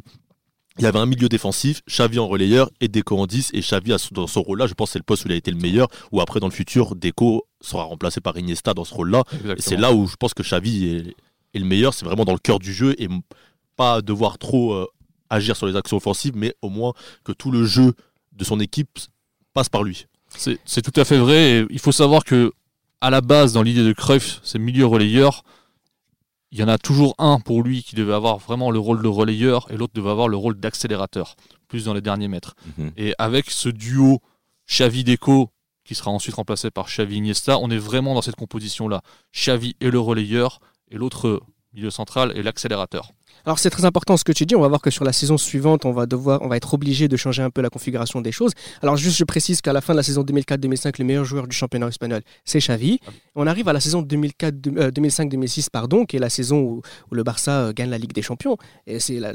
Il 0.80 0.84
y 0.84 0.86
avait 0.86 1.00
un 1.00 1.08
milieu 1.08 1.28
défensif, 1.28 1.82
Xavi 1.88 2.20
en 2.20 2.28
relayeur 2.28 2.70
et 2.82 2.88
Deco 2.88 3.18
en 3.18 3.26
10, 3.26 3.52
et 3.54 3.62
Xavi 3.62 3.96
dans 4.12 4.28
ce 4.28 4.40
rôle-là, 4.40 4.68
je 4.68 4.74
pense 4.74 4.90
que 4.90 4.94
c'est 4.94 5.00
le 5.00 5.04
poste 5.04 5.26
où 5.26 5.28
il 5.28 5.32
a 5.32 5.36
été 5.36 5.50
le 5.50 5.58
meilleur, 5.58 5.88
ou 6.12 6.22
après 6.22 6.40
dans 6.40 6.48
le 6.48 6.54
futur, 6.54 6.96
Deco 6.96 7.48
sera 7.62 7.84
remplacé 7.84 8.22
par 8.22 8.38
Iniesta 8.38 8.74
dans 8.74 8.84
ce 8.84 8.94
rôle-là. 8.94 9.24
Et 9.58 9.62
c'est 9.62 9.78
là 9.78 9.94
où 9.94 10.08
je 10.08 10.16
pense 10.18 10.36
que 10.36 10.44
Xavi 10.44 10.86
est, 10.86 11.16
est 11.56 11.60
le 11.60 11.66
meilleur, 11.66 11.96
c'est 11.96 12.06
vraiment 12.06 12.26
dans 12.26 12.34
le 12.34 12.40
cœur 12.40 12.60
du 12.60 12.74
jeu, 12.74 12.96
et 13.00 13.08
pas 13.78 14.02
devoir 14.02 14.38
trop 14.38 14.74
euh, 14.74 14.88
agir 15.30 15.56
sur 15.56 15.68
les 15.68 15.76
actions 15.76 15.98
offensives, 15.98 16.36
mais 16.36 16.54
au 16.62 16.70
moins 16.70 16.94
que 17.24 17.32
tout 17.32 17.52
le 17.52 17.66
jeu 17.66 17.94
de 18.34 18.44
son 18.44 18.60
équipe 18.60 19.00
passe 19.54 19.70
par 19.70 19.84
lui. 19.84 20.08
C'est 20.30 20.82
tout 20.82 21.00
à 21.00 21.06
fait 21.06 21.18
vrai. 21.18 21.66
il 21.70 21.80
faut 21.80 21.94
savoir 21.94 22.24
que 22.24 22.52
à 23.00 23.10
la 23.10 23.22
base, 23.22 23.54
dans 23.54 23.64
l'idée 23.64 23.84
de 23.84 23.94
Cruyff, 23.94 24.40
c'est 24.44 24.60
milieu 24.60 24.86
relayeur. 24.86 25.44
Il 26.52 26.60
y 26.60 26.64
en 26.64 26.68
a 26.68 26.78
toujours 26.78 27.14
un 27.18 27.40
pour 27.40 27.62
lui 27.64 27.84
qui 27.84 27.96
devait 27.96 28.14
avoir 28.14 28.38
vraiment 28.38 28.72
le 28.72 28.80
rôle 28.80 29.02
de 29.02 29.08
relayeur 29.08 29.68
et 29.70 29.78
l'autre 29.78 29.94
devait 29.94 30.10
avoir 30.10 30.28
le 30.28 30.38
rôle 30.38 30.60
d'accélérateur, 30.60 31.36
plus 31.68 31.86
dans 31.86 31.94
les 31.94 32.02
derniers 32.02 32.28
mètres. 32.28 32.56
Mhm. 32.78 32.92
Et 32.98 33.14
avec 33.18 33.52
ce 33.52 33.70
duo 33.70 34.20
Xavi-Deco, 34.68 35.50
qui 35.84 35.96
sera 35.96 36.12
ensuite 36.12 36.36
remplacé 36.36 36.72
par 36.72 36.88
Xavi-Iniesta, 36.88 37.60
on 37.60 37.70
est 37.70 37.78
vraiment 37.78 38.14
dans 38.14 38.22
cette 38.22 38.36
composition-là. 38.36 39.02
Xavi 39.34 39.76
est 39.80 39.90
le 39.90 40.00
relayeur 40.00 40.60
et 40.90 40.98
l'autre 40.98 41.42
milieu 41.74 41.92
central 41.92 42.36
est 42.36 42.44
l'accélérateur. 42.44 43.12
Alors 43.48 43.60
c'est 43.60 43.70
très 43.70 43.86
important 43.86 44.18
ce 44.18 44.26
que 44.26 44.34
tu 44.34 44.46
dis. 44.46 44.58
On 44.58 44.62
va 44.62 44.68
voir 44.68 44.82
que 44.82 44.90
sur 44.90 45.06
la 45.06 45.14
saison 45.14 45.38
suivante, 45.38 45.86
on 45.86 45.94
va 45.94 46.06
devoir, 46.06 46.42
on 46.42 46.50
va 46.50 46.58
être 46.58 46.74
obligé 46.74 47.08
de 47.08 47.16
changer 47.16 47.42
un 47.42 47.50
peu 47.50 47.62
la 47.62 47.70
configuration 47.70 48.20
des 48.20 48.34
choses. 48.34 48.52
Alors 48.82 48.98
juste, 48.98 49.16
je 49.16 49.24
précise 49.24 49.62
qu'à 49.62 49.72
la 49.72 49.80
fin 49.80 49.94
de 49.94 49.98
la 49.98 50.04
saison 50.04 50.22
2004-2005, 50.24 50.96
le 51.00 51.06
meilleur 51.06 51.24
joueur 51.24 51.48
du 51.48 51.56
championnat 51.56 51.88
espagnol, 51.88 52.24
c'est 52.44 52.60
Xavi. 52.60 53.00
On 53.36 53.48
arrive 53.48 53.70
à 53.70 53.74
la 53.74 53.80
saison 53.80 54.02
2005-2006, 54.02 55.60
euh, 55.60 55.64
pardon, 55.72 56.06
qui 56.06 56.18
est 56.18 56.20
la 56.20 56.30
saison 56.30 56.60
où, 56.60 56.82
le 57.10 57.24
Barça 57.24 57.68
euh, 57.68 57.72
gagne 57.74 57.90
la 57.90 57.98
Ligue 57.98 58.12
des 58.12 58.22
Champions. 58.22 58.58
Et 58.86 59.00
c'est 59.00 59.18
la, 59.22 59.32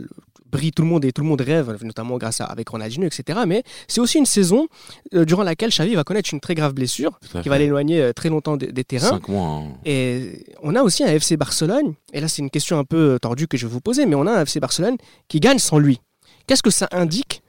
brille 0.52 0.70
tout 0.70 0.82
le 0.82 0.88
monde 0.88 1.04
et 1.04 1.12
tout 1.12 1.22
le 1.22 1.28
monde 1.28 1.40
rêve, 1.40 1.76
notamment 1.82 2.18
grâce 2.18 2.40
à 2.40 2.44
avec 2.44 2.68
Ronaldinho, 2.68 3.06
etc. 3.06 3.40
Mais 3.46 3.64
c'est 3.88 4.00
aussi 4.00 4.18
une 4.18 4.26
saison 4.26 4.68
euh, 5.14 5.24
durant 5.24 5.42
laquelle 5.42 5.70
Xavi 5.70 5.94
va 5.94 6.04
connaître 6.04 6.30
une 6.32 6.40
très 6.40 6.54
grave 6.54 6.74
blessure 6.74 7.18
qui 7.42 7.48
va 7.48 7.58
l'éloigner 7.58 8.00
euh, 8.00 8.12
très 8.12 8.28
longtemps 8.28 8.56
des, 8.56 8.84
terrains. 8.84 9.08
Cinq 9.08 9.28
mois. 9.28 9.46
Hein. 9.46 9.72
Et 9.84 10.44
on 10.62 10.76
a 10.76 10.82
aussi 10.82 11.02
un 11.02 11.08
FC 11.08 11.36
Barcelone, 11.36 11.94
et 12.12 12.20
là 12.20 12.28
c'est 12.28 12.42
une 12.42 12.50
question 12.50 12.78
un 12.78 12.84
peu 12.84 13.18
tordue 13.20 13.48
que 13.48 13.56
je 13.56 13.66
vais 13.66 13.72
vous 13.72 13.80
poser, 13.80 14.06
mais 14.06 14.14
on 14.14 14.26
a 14.26 14.32
un 14.32 14.42
FC 14.42 14.60
Barcelone 14.60 14.96
qui 15.28 15.40
gagne 15.40 15.58
sans 15.58 15.78
lui. 15.78 16.00
Qu'est-ce 16.46 16.62
que 16.62 16.70
ça 16.70 16.88
indique 16.92 17.42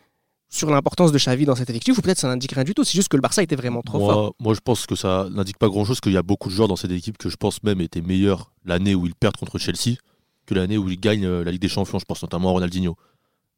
sur 0.53 0.69
l'importance 0.69 1.12
de 1.12 1.17
Xavi 1.17 1.45
dans 1.45 1.55
cet 1.55 1.72
effectif 1.72 1.98
ou 1.98 2.01
peut-être 2.01 2.19
ça 2.19 2.27
n'indique 2.27 2.51
rien 2.51 2.63
du 2.63 2.75
tout, 2.75 2.83
c'est 2.83 2.93
juste 2.93 3.07
que 3.07 3.17
le 3.17 3.22
Barça 3.22 3.41
était 3.41 3.55
vraiment 3.55 3.81
trop 3.81 4.00
fort. 4.00 4.36
Moi 4.39 4.53
je 4.53 4.60
pense 4.60 4.86
que 4.86 4.95
ça 4.95 5.27
n'indique 5.31 5.57
pas 5.57 5.67
grand-chose, 5.67 6.00
qu'il 6.00 6.13
y 6.13 6.17
a 6.17 6.22
beaucoup 6.22 6.50
de 6.50 6.53
joueurs 6.53 6.67
dans 6.67 6.75
cette 6.75 6.91
équipe 6.91 7.17
que 7.17 7.29
je 7.29 7.36
pense 7.36 7.63
même 7.63 7.81
étaient 7.81 8.01
meilleurs 8.01 8.51
l'année 8.63 8.93
où 8.93 9.07
ils 9.07 9.15
perdent 9.15 9.36
contre 9.36 9.57
Chelsea 9.57 9.98
que 10.45 10.53
l'année 10.53 10.77
où 10.77 10.89
ils 10.89 11.00
gagnent 11.00 11.25
euh, 11.25 11.43
la 11.43 11.51
Ligue 11.51 11.62
des 11.62 11.69
Champions, 11.69 12.00
je 12.00 12.05
pense 12.05 12.21
notamment 12.21 12.50
à 12.50 12.51
Ronaldinho. 12.53 12.95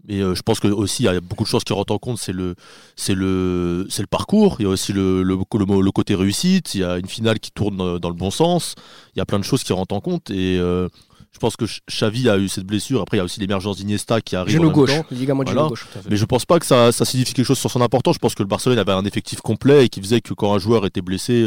Mais 0.07 0.21
euh, 0.21 0.35
je 0.35 0.41
pense 0.41 0.59
que 0.59 0.67
aussi 0.67 1.03
il 1.03 1.05
y 1.05 1.09
a 1.09 1.19
beaucoup 1.19 1.43
de 1.43 1.49
choses 1.49 1.63
qui 1.63 1.73
rentrent 1.73 1.93
en 1.93 1.97
compte. 1.97 2.19
C'est 2.19 2.33
le, 2.33 2.55
c'est 2.95 3.15
le, 3.15 3.87
c'est 3.89 4.03
le 4.03 4.07
parcours. 4.07 4.57
Il 4.59 4.63
y 4.63 4.65
a 4.65 4.69
aussi 4.69 4.93
le, 4.93 5.23
le, 5.23 5.35
le, 5.35 5.91
côté 5.91 6.15
réussite. 6.15 6.75
Il 6.75 6.81
y 6.81 6.83
a 6.83 6.97
une 6.97 7.07
finale 7.07 7.39
qui 7.39 7.51
tourne 7.51 7.81
euh, 7.81 7.99
dans 7.99 8.09
le 8.09 8.15
bon 8.15 8.31
sens. 8.31 8.75
Il 9.15 9.19
y 9.19 9.21
a 9.21 9.25
plein 9.25 9.39
de 9.39 9.43
choses 9.43 9.63
qui 9.63 9.73
rentrent 9.73 9.95
en 9.95 10.01
compte. 10.01 10.29
Et 10.29 10.59
euh, 10.59 10.87
je 11.31 11.39
pense 11.39 11.55
que 11.55 11.65
Xavi 11.89 12.29
a 12.29 12.37
eu 12.37 12.47
cette 12.47 12.65
blessure. 12.65 13.01
Après, 13.01 13.17
il 13.17 13.19
y 13.19 13.21
a 13.21 13.23
aussi 13.23 13.39
l'émergence 13.39 13.77
d'Iniesta 13.77 14.21
qui 14.21 14.35
arrive. 14.35 14.53
Genou 14.53 14.71
gauche, 14.71 14.91
ligament 15.11 15.43
de 15.43 15.53
gauche. 15.53 15.87
Mais 16.09 16.17
je 16.17 16.25
pense 16.25 16.45
pas 16.45 16.59
que 16.59 16.65
ça, 16.65 16.91
ça 16.91 17.03
signifie 17.03 17.33
quelque 17.33 17.45
chose 17.45 17.59
sur 17.59 17.71
son 17.71 17.81
importance. 17.81 18.15
Je 18.15 18.19
pense 18.19 18.35
que 18.35 18.43
le 18.43 18.47
Barcelone 18.47 18.77
avait 18.77 18.93
un 18.93 19.05
effectif 19.05 19.41
complet 19.41 19.85
et 19.85 19.89
qui 19.89 20.01
faisait 20.01 20.21
que 20.21 20.33
quand 20.33 20.53
un 20.53 20.59
joueur 20.59 20.85
était 20.85 21.01
blessé, 21.01 21.45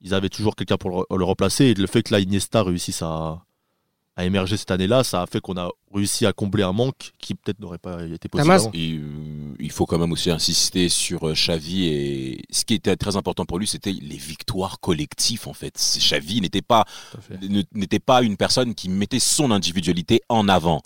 ils 0.00 0.14
avaient 0.14 0.30
toujours 0.30 0.54
quelqu'un 0.54 0.76
pour 0.76 1.04
le, 1.10 1.18
le, 1.18 1.24
remplacer. 1.24 1.66
Et 1.66 1.74
le 1.74 1.86
fait 1.88 2.04
que 2.04 2.14
là 2.14 2.20
Iniesta 2.20 2.62
réussisse 2.62 3.02
à 3.02 3.42
a 4.16 4.24
émergé 4.24 4.56
cette 4.56 4.70
année-là, 4.70 5.04
ça 5.04 5.22
a 5.22 5.26
fait 5.26 5.40
qu'on 5.40 5.56
a 5.56 5.70
réussi 5.92 6.26
à 6.26 6.32
combler 6.32 6.62
un 6.62 6.72
manque 6.72 7.12
qui 7.18 7.34
peut-être 7.34 7.60
n'aurait 7.60 7.78
pas 7.78 8.04
été 8.04 8.28
possible. 8.28 8.52
Euh, 8.74 9.54
il 9.58 9.70
faut 9.70 9.86
quand 9.86 9.98
même 9.98 10.12
aussi 10.12 10.30
insister 10.30 10.88
sur 10.90 11.28
euh, 11.28 11.32
Xavi 11.32 11.86
et 11.86 12.42
ce 12.50 12.64
qui 12.64 12.74
était 12.74 12.96
très 12.96 13.16
important 13.16 13.46
pour 13.46 13.58
lui, 13.58 13.66
c'était 13.66 13.92
les 13.92 14.16
victoires 14.16 14.80
collectives 14.80 15.48
en 15.48 15.54
fait. 15.54 15.74
Xavi 15.98 16.42
n'était 16.42 16.62
pas 16.62 16.84
n'était 17.74 18.00
pas 18.00 18.22
une 18.22 18.36
personne 18.36 18.74
qui 18.74 18.90
mettait 18.90 19.18
son 19.18 19.50
individualité 19.50 20.20
en 20.28 20.46
avant 20.48 20.82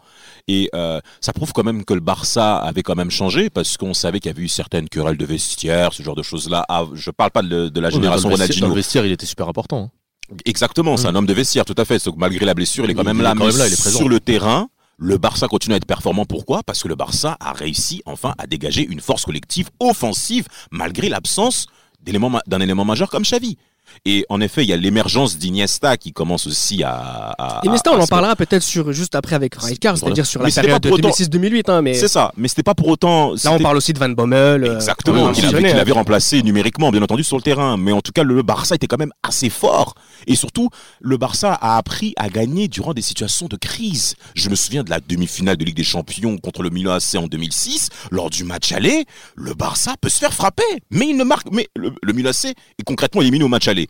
et 0.47 0.71
euh, 0.75 1.01
ça 1.21 1.33
prouve 1.33 1.53
quand 1.53 1.65
même 1.65 1.85
que 1.85 1.95
le 1.95 2.01
Barça 2.01 2.59
avait 2.59 2.83
quand 2.83 2.97
même 2.97 3.11
changé 3.11 3.51
parce 3.51 3.77
qu'on 3.77 3.95
savait 3.95 4.21
qu'il 4.21 4.31
y 4.31 4.35
avait 4.35 4.43
eu 4.43 4.49
certaines 4.49 4.89
querelles 4.89 5.17
de 5.17 5.27
vestiaire, 5.27 5.93
ce 5.93 6.03
genre 6.03 6.17
de 6.17 6.23
choses-là. 6.23 6.65
Ah, 6.69 6.85
je 6.95 7.11
parle 7.11 7.33
pas 7.33 7.43
de, 7.43 7.81
la 7.81 7.91
génération 7.91 8.29
Ronaldinho. 8.29 8.69
Le 8.69 8.75
vestiaire, 8.75 9.05
il 9.05 9.13
était 9.13 9.27
super 9.27 9.49
important. 9.49 9.91
Hein. 9.93 10.06
Exactement, 10.45 10.97
c'est 10.97 11.07
un 11.07 11.15
homme 11.15 11.27
de 11.27 11.33
vestiaire, 11.33 11.65
tout 11.65 11.75
à 11.77 11.85
fait. 11.85 12.03
malgré 12.17 12.45
la 12.45 12.55
blessure, 12.55 12.85
il 12.85 12.91
est 12.91 12.95
quand 12.95 13.05
même 13.05 13.21
là, 13.23 13.35
sur 13.75 14.09
le 14.09 14.21
terrain. 14.21 14.69
Le 14.99 15.19
Barça 15.19 15.47
continue 15.47 15.75
à 15.75 15.77
être 15.77 15.85
performant. 15.87 16.25
Pourquoi? 16.25 16.63
Parce 16.63 16.83
que 16.83 16.89
le 16.89 16.95
Barça 16.95 17.37
a 17.39 17.53
réussi 17.53 18.03
enfin 18.07 18.35
à 18.39 18.47
dégager 18.47 18.83
une 18.83 19.01
force 19.01 19.27
collective 19.27 19.69
offensive 19.79 20.47
malgré 20.71 21.11
l'absence 21.11 21.67
d'un 22.03 22.61
élément 22.61 22.85
majeur 22.85 23.11
comme 23.11 23.23
Xavi. 23.23 23.59
Et 24.05 24.25
en 24.29 24.41
effet, 24.41 24.63
il 24.63 24.69
y 24.69 24.73
a 24.73 24.77
l'émergence 24.77 25.37
d'Iniesta 25.39 25.97
qui 25.97 26.13
commence 26.13 26.47
aussi 26.47 26.83
à. 26.83 27.35
à- 27.39 27.61
Iniesta, 27.65 27.93
on 27.93 28.01
à 28.01 28.05
en 28.05 28.07
parlera 28.07 28.37
peut-être 28.37 28.63
sur 28.63 28.93
juste 28.93 29.15
après 29.15 29.35
avec 29.37 29.55
Rijkaard, 29.57 29.99
c'est-à-dire 29.99 30.27
sur 30.27 30.43
la 30.43 30.51
période 30.51 30.85
autant- 30.87 30.97
2006-2008. 31.09 31.69
Hein, 31.71 31.83
mais 31.83 31.95
C'est 31.95 32.09
ça, 32.09 32.33
mais 32.37 32.49
c'était 32.49 32.63
pas 32.63 32.75
pour 32.75 32.89
autant. 32.89 33.33
là, 33.45 33.53
on 33.53 33.59
parle 33.59 33.77
aussi 33.77 33.93
de 33.93 33.99
Van 33.99 34.09
Bommel. 34.09 34.65
euh, 34.65 34.75
Exactement, 34.77 35.27
avait, 35.29 35.35
qu'il 35.41 35.67
hein. 35.67 35.79
avait 35.79 35.93
remplacé 35.93 36.43
numériquement, 36.43 36.91
bien 36.91 37.03
entendu, 37.03 37.25
sur 37.25 37.37
le 37.37 37.43
terrain. 37.43 37.77
Mais 37.77 37.93
en 37.93 38.01
tout 38.01 38.13
cas, 38.13 38.23
le 38.23 38.43
Barça 38.43 38.75
était 38.75 38.87
quand 38.87 38.99
même 38.99 39.13
assez 39.23 39.51
fort. 39.51 39.95
Et 40.27 40.37
surtout, 40.37 40.71
le 41.01 41.17
Barça 41.17 41.53
a 41.55 41.77
appris 41.77 42.13
à 42.17 42.29
gagner 42.29 42.69
durant 42.69 42.95
des 42.95 43.03
situations 43.03 43.47
de 43.47 43.57
crise. 43.57 44.15
Je 44.35 44.49
me 44.51 44.55
souviens 44.55 44.83
de 44.85 44.91
la 44.91 45.01
demi-finale 45.01 45.57
de 45.57 45.65
Ligue 45.65 45.77
des 45.77 45.85
Champions 45.85 46.39
contre 46.39 46.63
le 46.63 46.71
Milan 46.71 46.93
AC 46.93 47.17
en 47.17 47.27
2006. 47.27 47.89
Lors 48.11 48.31
du 48.31 48.45
match 48.45 48.73
aller, 48.73 49.05
le 49.35 49.55
Barça 49.55 49.95
peut 50.01 50.09
se 50.09 50.19
faire 50.19 50.33
frapper. 50.33 50.63
Mais 50.91 51.07
il 51.09 51.17
ne 51.17 51.25
marque. 51.25 51.49
Mais 51.51 51.69
le, 51.75 51.93
le 52.03 52.13
Milan 52.13 52.31
AC 52.31 52.47
est 52.47 52.83
concrètement 52.85 53.21
éliminé 53.23 53.45
au 53.45 53.49
match 53.49 53.69
aller. 53.69 53.86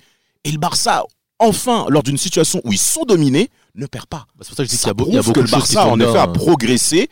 Et 0.46 0.52
le 0.52 0.58
Barça, 0.58 1.04
enfin, 1.38 1.86
lors 1.88 2.02
d'une 2.02 2.18
situation 2.18 2.60
où 2.64 2.72
ils 2.72 2.78
sont 2.78 3.04
dominés, 3.04 3.50
ne 3.74 3.86
perd 3.86 4.06
pas. 4.06 4.26
Bah, 4.36 4.42
c'est 4.42 4.48
pour 4.48 4.56
ça 4.56 4.62
que 4.62 4.70
je 4.70 4.76
dis 4.76 4.78
qu'il 4.78 5.14
y 5.14 5.18
a, 5.18 5.22
que 5.22 5.40
le 5.40 5.50
Barça, 5.50 5.86
en 5.86 5.98
effet, 5.98 6.16
a 6.16 6.22
hein. 6.22 6.28
progressé 6.28 7.10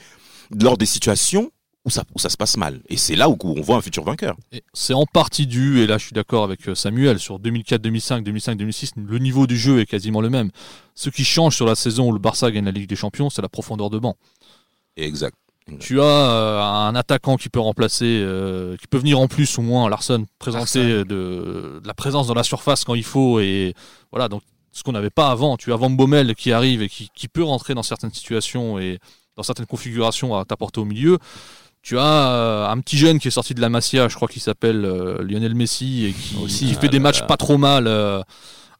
lors 0.50 0.78
des 0.78 0.86
situations 0.86 1.50
où 1.84 1.90
ça, 1.90 2.04
où 2.14 2.18
ça 2.18 2.30
se 2.30 2.36
passe 2.36 2.56
mal. 2.56 2.80
Et 2.88 2.96
c'est 2.96 3.16
là 3.16 3.28
où 3.28 3.36
on 3.42 3.60
voit 3.60 3.76
un 3.76 3.80
futur 3.82 4.04
vainqueur. 4.04 4.36
C'est 4.72 4.94
en 4.94 5.04
partie 5.04 5.46
dû, 5.46 5.80
et 5.80 5.86
là 5.86 5.98
je 5.98 6.06
suis 6.06 6.14
d'accord 6.14 6.44
avec 6.44 6.68
euh, 6.68 6.74
Samuel, 6.74 7.18
sur 7.18 7.38
2004, 7.38 7.82
2005, 7.82 8.24
2005, 8.24 8.56
2006, 8.56 8.92
le 8.96 9.18
niveau 9.18 9.46
du 9.46 9.58
jeu 9.58 9.80
est 9.80 9.86
quasiment 9.86 10.20
le 10.20 10.30
même. 10.30 10.50
Ce 10.94 11.10
qui 11.10 11.24
change 11.24 11.56
sur 11.56 11.66
la 11.66 11.74
saison 11.74 12.08
où 12.08 12.12
le 12.12 12.18
Barça 12.18 12.50
gagne 12.50 12.64
la 12.64 12.70
Ligue 12.70 12.88
des 12.88 12.96
Champions, 12.96 13.28
c'est 13.28 13.42
la 13.42 13.50
profondeur 13.50 13.90
de 13.90 13.98
banc. 13.98 14.16
Exact. 14.96 15.36
Tu 15.80 16.00
as 16.00 16.04
euh, 16.04 16.60
un 16.60 16.94
attaquant 16.94 17.36
qui 17.36 17.48
peut 17.48 17.60
remplacer, 17.60 18.20
euh, 18.22 18.76
qui 18.76 18.86
peut 18.86 18.98
venir 18.98 19.18
en 19.18 19.28
plus 19.28 19.58
au 19.58 19.62
moins 19.62 19.88
Larson, 19.88 20.26
présenter 20.38 20.84
de, 20.84 21.04
de 21.04 21.82
la 21.86 21.94
présence 21.94 22.26
dans 22.26 22.34
la 22.34 22.42
surface 22.42 22.84
quand 22.84 22.94
il 22.94 23.04
faut. 23.04 23.40
Et 23.40 23.74
voilà, 24.12 24.28
donc 24.28 24.42
ce 24.72 24.82
qu'on 24.82 24.92
n'avait 24.92 25.10
pas 25.10 25.30
avant. 25.30 25.56
Tu 25.56 25.72
as 25.72 25.76
Van 25.76 25.88
Bommel 25.88 26.34
qui 26.34 26.52
arrive 26.52 26.82
et 26.82 26.88
qui, 26.88 27.08
qui 27.14 27.28
peut 27.28 27.42
rentrer 27.42 27.74
dans 27.74 27.82
certaines 27.82 28.12
situations 28.12 28.78
et 28.78 28.98
dans 29.36 29.42
certaines 29.42 29.66
configurations 29.66 30.36
à 30.36 30.44
t'apporter 30.44 30.80
au 30.80 30.84
milieu. 30.84 31.18
Tu 31.80 31.98
as 31.98 32.30
euh, 32.30 32.68
un 32.68 32.78
petit 32.80 32.98
jeune 32.98 33.18
qui 33.18 33.28
est 33.28 33.30
sorti 33.30 33.54
de 33.54 33.60
la 33.62 33.70
Masia, 33.70 34.08
je 34.08 34.16
crois 34.16 34.28
qu'il 34.28 34.42
s'appelle 34.42 34.82
Lionel 34.82 35.54
Messi, 35.54 36.06
et 36.06 36.12
qui, 36.12 36.36
Aussi, 36.42 36.66
qui 36.66 36.74
ah 36.76 36.80
fait 36.80 36.88
des 36.88 36.98
là 36.98 37.04
matchs 37.04 37.26
pas 37.26 37.36
trop 37.38 37.56
mal 37.56 37.88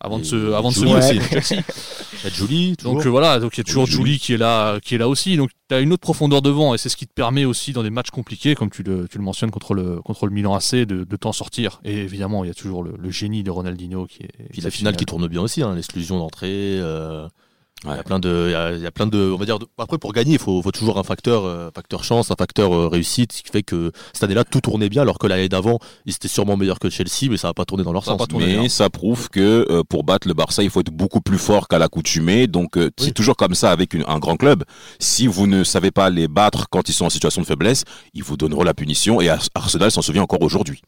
avant 0.00 0.18
de 0.18 0.24
se, 0.24 0.52
avant 0.52 0.68
de 0.70 0.74
se 0.74 0.80
Julie 0.80 0.92
montrer. 0.92 1.18
aussi. 1.38 1.54
Il 1.54 2.24
y 2.24 2.26
a 2.26 2.30
Julie, 2.30 2.76
toujours. 2.76 2.94
Donc 2.94 3.06
euh, 3.06 3.10
voilà, 3.10 3.38
donc 3.40 3.56
il 3.56 3.58
y 3.58 3.62
a 3.62 3.64
toujours 3.64 3.84
Oui, 3.84 3.90
Julie 3.90 4.18
qui 4.18 4.32
est 4.34 4.36
là, 4.38 4.78
qui 4.80 4.94
est 4.94 4.98
là 4.98 5.08
aussi. 5.08 5.36
Donc 5.36 5.50
tu 5.68 5.74
as 5.74 5.80
une 5.80 5.92
autre 5.92 6.00
profondeur 6.02 6.42
devant 6.42 6.74
et 6.74 6.78
c'est 6.78 6.88
ce 6.88 6.96
qui 6.96 7.06
te 7.06 7.12
permet 7.12 7.44
aussi 7.44 7.72
dans 7.72 7.82
des 7.82 7.90
matchs 7.90 8.10
compliqués, 8.10 8.54
comme 8.54 8.70
tu 8.70 8.82
le, 8.82 9.08
tu 9.08 9.18
le 9.18 9.24
mentionnes 9.24 9.50
contre 9.50 9.74
le 9.74 10.00
contre 10.02 10.26
le 10.26 10.32
Milan 10.32 10.54
AC, 10.54 10.74
de, 10.74 10.84
de 11.04 11.16
t'en 11.16 11.32
sortir. 11.32 11.80
Et 11.84 11.98
évidemment, 11.98 12.44
il 12.44 12.48
y 12.48 12.50
a 12.50 12.54
toujours 12.54 12.82
le, 12.82 12.94
le 12.98 13.10
génie 13.10 13.42
de 13.42 13.50
Ronaldinho 13.50 14.06
qui 14.06 14.22
est. 14.24 14.48
Puis 14.52 14.62
la 14.62 14.70
finale 14.70 14.96
qui 14.96 15.04
tourne 15.04 15.26
bien 15.28 15.42
aussi, 15.42 15.62
hein, 15.62 15.74
l'exclusion 15.74 16.18
d'entrée. 16.18 16.78
euh, 16.80 17.26
Il 17.86 17.90
y 17.96 17.98
a 17.98 18.02
plein 18.02 18.18
de, 18.18 18.44
il 18.48 18.52
y 18.52 18.54
a, 18.54 18.72
il 18.72 18.80
y 18.80 18.86
a 18.86 18.90
plein 18.90 19.06
de, 19.06 19.30
on 19.32 19.36
va 19.36 19.44
dire. 19.44 19.58
de- 19.58 19.66
après, 19.78 19.98
pour 19.98 20.12
gagner, 20.12 20.32
il 20.34 20.38
faut, 20.38 20.62
faut 20.62 20.70
toujours 20.70 20.98
un 20.98 21.02
facteur, 21.02 21.44
euh, 21.44 21.70
facteur 21.74 22.02
chance, 22.04 22.30
un 22.30 22.34
facteur 22.36 22.72
euh, 22.74 22.88
réussite, 22.88 23.32
ce 23.32 23.42
qui 23.42 23.50
fait 23.50 23.62
que 23.62 23.92
cette 24.12 24.24
année-là 24.24 24.44
tout 24.44 24.60
tournait 24.60 24.88
bien, 24.88 25.02
alors 25.02 25.18
que 25.18 25.26
l'année 25.26 25.48
d'avant, 25.48 25.78
ils 26.06 26.14
étaient 26.14 26.28
sûrement 26.28 26.56
meilleurs 26.56 26.78
que 26.78 26.88
Chelsea, 26.90 27.28
mais 27.30 27.36
ça 27.36 27.48
n'a 27.48 27.54
pas 27.54 27.64
tourné 27.64 27.84
dans 27.84 27.92
leur 27.92 28.04
Ça 28.04 28.12
a 28.12 28.14
sens. 28.14 28.18
pas 28.20 28.26
tourné. 28.26 28.46
Mais 28.46 28.66
hein. 28.66 28.68
ça 28.68 28.88
prouve 28.90 29.28
que 29.28 29.66
euh, 29.70 29.82
pour 29.88 30.04
battre 30.04 30.26
le 30.28 30.34
Barça, 30.34 30.62
il 30.62 30.70
faut 30.70 30.80
être 30.80 30.90
beaucoup 30.92 31.20
plus 31.20 31.38
fort 31.38 31.68
qu'à 31.68 31.78
l'accoutumée. 31.78 32.46
Donc 32.46 32.76
euh, 32.78 32.90
c'est 32.98 33.12
toujours 33.12 33.36
comme 33.36 33.54
ça 33.54 33.70
avec 33.70 33.92
une- 33.94 34.04
un 34.08 34.18
grand 34.18 34.36
club. 34.36 34.64
Si 34.98 35.26
vous 35.26 35.46
ne 35.46 35.62
savez 35.64 35.90
pas 35.90 36.10
les 36.10 36.28
battre 36.28 36.68
quand 36.70 36.88
ils 36.88 36.92
sont 36.94 37.04
en 37.06 37.10
situation 37.10 37.42
de 37.42 37.46
faiblesse, 37.46 37.84
ils 38.14 38.22
vous 38.22 38.36
donneront 38.36 38.62
la 38.62 38.74
punition. 38.74 39.20
Et 39.20 39.28
Ars- 39.28 39.48
Arsenal 39.54 39.90
s'en 39.90 40.02
souvient 40.02 40.22
encore 40.22 40.42
aujourd'hui. 40.42 40.80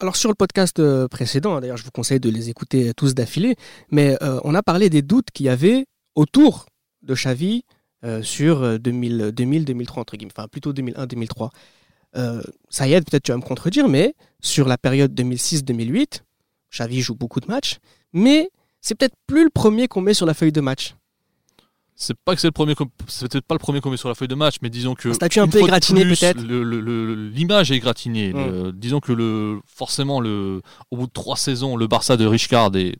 Alors 0.00 0.16
sur 0.16 0.28
le 0.30 0.34
podcast 0.34 0.82
précédent, 1.08 1.54
hein, 1.56 1.60
d'ailleurs 1.60 1.76
je 1.76 1.84
vous 1.84 1.90
conseille 1.92 2.18
de 2.20 2.28
les 2.28 2.48
écouter 2.48 2.92
tous 2.96 3.14
d'affilée, 3.14 3.54
mais 3.92 4.16
euh, 4.22 4.40
on 4.42 4.54
a 4.56 4.62
parlé 4.62 4.90
des 4.90 5.02
doutes 5.02 5.28
qu'il 5.32 5.46
y 5.46 5.48
avait 5.48 5.86
autour 6.14 6.66
de 7.02 7.14
Xavi 7.14 7.64
euh, 8.04 8.22
sur 8.22 8.62
euh, 8.62 8.78
2000, 8.78 9.32
2000-2003 9.36 10.00
entre 10.00 10.16
guillemets, 10.16 10.32
enfin 10.36 10.48
plutôt 10.48 10.72
2001-2003. 10.72 11.50
Euh, 12.16 12.42
ça 12.68 12.88
y 12.88 12.94
est, 12.94 13.00
peut-être 13.08 13.22
tu 13.22 13.32
vas 13.32 13.36
me 13.38 13.42
contredire, 13.42 13.88
mais 13.88 14.14
sur 14.40 14.66
la 14.66 14.78
période 14.78 15.12
2006-2008, 15.18 16.22
Xavi 16.72 17.00
joue 17.00 17.14
beaucoup 17.14 17.40
de 17.40 17.46
matchs, 17.46 17.78
mais 18.12 18.50
c'est 18.80 18.94
peut-être 18.94 19.14
plus 19.26 19.44
le 19.44 19.50
premier 19.50 19.86
qu'on 19.86 20.00
met 20.00 20.14
sur 20.14 20.26
la 20.26 20.34
feuille 20.34 20.52
de 20.52 20.60
match. 20.60 20.94
C'est 21.94 22.16
pas 22.24 22.34
que 22.34 22.40
c'est 22.40 22.46
le 22.46 22.52
premier, 22.52 22.74
peut-être 22.74 23.44
pas 23.46 23.54
le 23.54 23.58
premier 23.58 23.82
qu'on 23.82 23.90
met 23.90 23.98
sur 23.98 24.08
la 24.08 24.14
feuille 24.14 24.28
de 24.28 24.34
match, 24.34 24.56
mais 24.62 24.70
disons 24.70 24.94
que 24.94 25.10
Un 25.10 25.12
statut 25.12 25.40
un 25.40 25.46
peu 25.46 25.58
égratigné, 25.58 26.04
peut-être. 26.06 26.40
L'image 26.40 27.70
est 27.70 27.76
égratignée. 27.76 28.32
Mm. 28.32 28.36
Le- 28.36 28.72
disons 28.72 29.00
que 29.00 29.12
le 29.12 29.60
forcément 29.66 30.18
le 30.20 30.62
au 30.90 30.96
bout 30.96 31.06
de 31.06 31.12
trois 31.12 31.36
saisons, 31.36 31.76
le 31.76 31.86
Barça 31.86 32.16
de 32.16 32.24
Richcard 32.24 32.74
est 32.76 32.96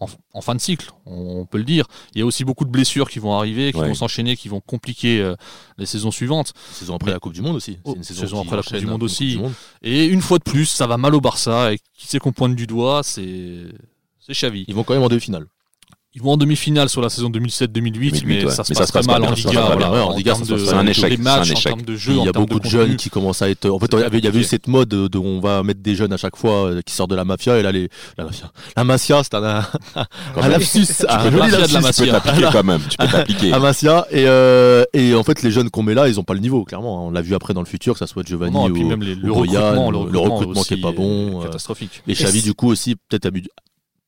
en, 0.00 0.06
en 0.32 0.40
fin 0.40 0.54
de 0.54 0.60
cycle, 0.60 0.90
on, 1.06 1.40
on 1.40 1.46
peut 1.46 1.58
le 1.58 1.64
dire. 1.64 1.86
Il 2.14 2.18
y 2.18 2.22
a 2.22 2.26
aussi 2.26 2.44
beaucoup 2.44 2.64
de 2.64 2.70
blessures 2.70 3.10
qui 3.10 3.18
vont 3.18 3.34
arriver, 3.34 3.72
qui 3.72 3.78
Ouais. 3.78 3.88
vont 3.88 3.94
s'enchaîner, 3.94 4.36
qui 4.36 4.48
vont 4.48 4.60
compliquer 4.60 5.20
euh, 5.20 5.34
les 5.76 5.86
saisons 5.86 6.10
suivantes. 6.10 6.52
Saison 6.72 6.94
après 6.94 7.10
la 7.10 7.18
Coupe 7.18 7.32
du 7.32 7.42
Monde 7.42 7.56
aussi. 7.56 7.78
Oh, 7.84 7.94
une 7.96 8.04
saison, 8.04 8.40
après 8.40 8.56
la 8.56 8.62
Coupe 8.62 8.76
du 8.78 8.86
Monde 8.86 9.00
une 9.00 9.04
aussi. 9.06 9.26
Coupe 9.32 9.36
du 9.36 9.42
Monde. 9.42 9.52
Et 9.82 10.06
une 10.06 10.20
fois 10.22 10.38
de 10.38 10.44
plus, 10.44 10.66
ça 10.66 10.86
va 10.86 10.96
mal 10.98 11.14
au 11.14 11.20
Barça. 11.20 11.72
Et 11.72 11.78
qui 11.94 12.06
c'est 12.06 12.18
qu'on 12.20 12.32
pointe 12.32 12.54
du 12.54 12.66
doigt 12.66 13.02
C'est 13.02 13.64
c'est 14.20 14.32
Xavi. 14.34 14.64
Ils 14.68 14.74
vont 14.74 14.84
quand 14.84 14.94
même 14.94 15.02
en 15.02 15.08
demi-finale. 15.08 15.46
Ils 16.14 16.22
vont 16.22 16.32
en 16.32 16.36
demi-finale 16.38 16.88
sur 16.88 17.02
la 17.02 17.10
saison 17.10 17.28
2007-2008, 17.28 17.68
2008, 17.68 18.24
mais 18.24 18.44
ouais. 18.46 18.50
ça 18.50 18.64
se 18.64 18.72
Mais 18.72 18.74
ça 18.76 18.80
passe 18.80 18.86
se 18.88 18.92
très 18.92 18.98
passe 19.00 19.06
mal 19.06 19.20
pas 19.20 19.28
en 19.28 19.32
bien, 19.34 19.42
ça 19.42 19.48
Liga. 19.50 19.60
pas 19.60 19.66
voilà. 19.76 19.92
Ouais, 19.92 20.00
en 20.00 20.16
Liga, 20.16 20.32
passe- 20.34 20.56
c'est 20.64 20.72
un 20.74 20.86
échec, 20.86 21.18
matchs, 21.18 21.50
un 21.50 21.54
en 21.54 21.60
termes 21.60 21.82
de 21.82 21.96
jeu, 21.96 22.12
il 22.16 22.24
y 22.24 22.28
a 22.28 22.32
beaucoup 22.32 22.58
de, 22.58 22.64
de 22.64 22.68
jeunes 22.68 22.96
qui 22.96 23.10
commencent 23.10 23.42
à 23.42 23.50
être. 23.50 23.68
En 23.68 23.78
fait, 23.78 23.90
il 23.92 24.24
y 24.24 24.26
avait, 24.26 24.38
eu 24.40 24.42
cette 24.44 24.68
mode 24.68 24.88
de, 24.88 25.18
on 25.18 25.38
va 25.40 25.62
mettre 25.62 25.80
des 25.82 25.94
jeunes 25.94 26.12
à 26.14 26.16
chaque 26.16 26.36
fois 26.36 26.70
euh, 26.70 26.80
qui 26.84 26.94
sortent 26.94 27.10
de 27.10 27.14
la 27.14 27.26
mafia 27.26 27.58
et 27.58 27.62
là 27.62 27.72
les 27.72 27.90
la 28.16 28.24
mafia, 28.24 28.50
la 28.74 28.84
masia, 28.84 29.22
c'est 29.22 29.34
un, 29.34 29.62
un, 30.36 30.48
lapsus, 30.48 30.86
un 31.06 31.24
joli 31.30 31.36
mafia 31.36 31.66
de 31.66 31.72
la 31.74 31.80
lapsus. 31.80 32.02
Tu 32.02 32.10
peux 32.10 32.12
t'appliquer 32.12 32.48
quand 32.52 32.64
même. 32.64 32.80
Tu 32.88 32.96
peux 32.96 33.06
t'appliquer. 33.06 33.52
à 33.52 33.58
Masia 33.58 34.06
et, 34.10 34.24
euh, 34.26 34.84
et 34.94 35.14
en 35.14 35.22
fait 35.22 35.42
les 35.42 35.50
jeunes 35.50 35.68
qu'on 35.68 35.82
met 35.82 35.94
là 35.94 36.08
ils 36.08 36.18
ont 36.18 36.24
pas 36.24 36.34
le 36.34 36.40
niveau 36.40 36.64
clairement 36.64 37.06
on 37.06 37.10
l'a 37.10 37.20
vu 37.20 37.34
après 37.34 37.52
dans 37.54 37.60
le 37.60 37.66
futur 37.66 37.92
que 37.92 37.98
ça 37.98 38.06
soit 38.06 38.26
Giovanni 38.26 38.54
Non, 38.54 38.68
et 38.68 38.72
puis 38.72 38.82
ou, 38.82 38.88
même 38.88 39.02
les- 39.02 39.14
le, 39.14 39.30
ou 39.30 39.34
Boyan, 39.34 39.60
recrutement, 39.86 39.90
le 39.90 40.64
qui 40.64 40.74
est 40.74 40.80
pas 40.80 40.92
bon, 40.92 41.40
euh, 41.40 41.44
catastrophique. 41.44 42.02
et 42.08 42.14
Xavi 42.14 42.40
du 42.42 42.54
coup 42.54 42.68
aussi 42.70 42.96
peut-être 42.96 43.26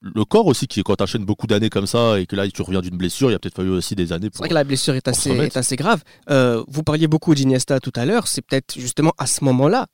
le 0.02 0.24
corps 0.24 0.46
aussi 0.46 0.66
qui 0.66 0.82
quand 0.82 0.96
t'enchaînes 0.96 1.24
beaucoup 1.24 1.46
d'années 1.46 1.68
comme 1.70 1.86
ça 1.86 2.18
et 2.18 2.26
que 2.26 2.34
là 2.34 2.48
tu 2.48 2.62
reviens 2.62 2.80
d'une 2.80 2.96
blessure 2.96 3.28
il 3.30 3.32
y 3.32 3.36
a 3.36 3.38
peut-être 3.38 3.56
fallu 3.56 3.70
aussi 3.70 3.94
des 3.94 4.12
années 4.12 4.26
C'est 4.26 4.30
pour 4.36 4.40
vrai 4.44 4.48
que 4.48 4.54
la 4.54 4.64
blessure 4.64 4.94
est 4.94 5.06
assez, 5.08 5.30
remettre. 5.32 5.56
est 5.56 5.58
assez 5.58 5.76
grave. 5.76 6.02
Euh, 6.30 6.64
vous 6.68 6.82
parliez 6.82 7.06
beaucoup 7.06 7.34
d'Iniesta 7.34 7.80
tout 7.80 7.92
à 7.96 8.06
l'heure, 8.06 8.26
c'est 8.26 8.40
peut-être 8.42 8.78
justement 8.78 9.12
à 9.18 9.26
ce 9.26 9.44
moment-là 9.44 9.86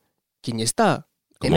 qu'Iniesta 0.43 1.05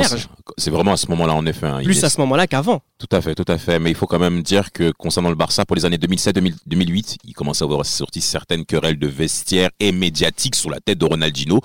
c'est- 0.04 0.28
C'est 0.58 0.72
vraiment 0.72 0.92
à 0.92 0.98
ce 0.98 1.08
moment-là, 1.08 1.34
en 1.34 1.46
effet. 1.46 1.66
hein. 1.66 1.80
Plus 1.82 2.04
à 2.04 2.10
ce 2.10 2.20
moment-là 2.20 2.48
qu'avant. 2.48 2.82
Tout 2.98 3.08
à 3.14 3.22
fait, 3.22 3.34
tout 3.34 3.46
à 3.48 3.58
fait. 3.58 3.80
Mais 3.80 3.90
il 3.90 3.96
faut 3.96 4.08
quand 4.08 4.20
même 4.20 4.44
dire 4.44 4.74
que 4.74 4.92
concernant 4.92 5.30
le 5.30 5.36
Barça, 5.36 5.64
pour 5.66 5.78
les 5.78 5.86
années 5.86 5.98
2007-2008, 5.98 7.16
il 7.24 7.34
commence 7.34 7.62
à 7.62 7.66
avoir 7.66 7.86
sorti 7.86 8.20
certaines 8.20 8.66
querelles 8.66 9.00
de 9.00 9.08
vestiaire 9.08 9.70
et 9.80 9.94
médiatiques 9.94 10.56
sur 10.56 10.70
la 10.70 10.82
tête 10.82 10.98
de 10.98 11.06
Ronaldinho, 11.06 11.62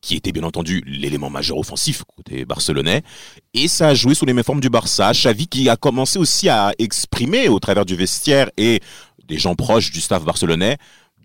qui 0.00 0.16
était 0.16 0.32
bien 0.32 0.44
entendu 0.44 0.82
l'élément 0.86 1.30
majeur 1.30 1.58
offensif 1.58 2.04
côté 2.16 2.44
barcelonais. 2.44 3.02
Et 3.54 3.68
ça 3.68 3.88
a 3.88 3.94
joué 3.94 4.14
sous 4.14 4.24
les 4.24 4.32
mêmes 4.32 4.44
formes 4.44 4.60
du 4.60 4.70
Barça. 4.70 5.12
Xavi 5.12 5.48
qui 5.48 5.68
a 5.68 5.76
commencé 5.76 6.18
aussi 6.18 6.48
à 6.48 6.72
exprimer 6.78 7.48
au 7.48 7.58
travers 7.58 7.84
du 7.84 7.96
vestiaire 7.96 8.50
et 8.56 8.80
des 9.26 9.38
gens 9.38 9.54
proches 9.54 9.90
du 9.90 10.00
staff 10.00 10.24
barcelonais 10.24 10.78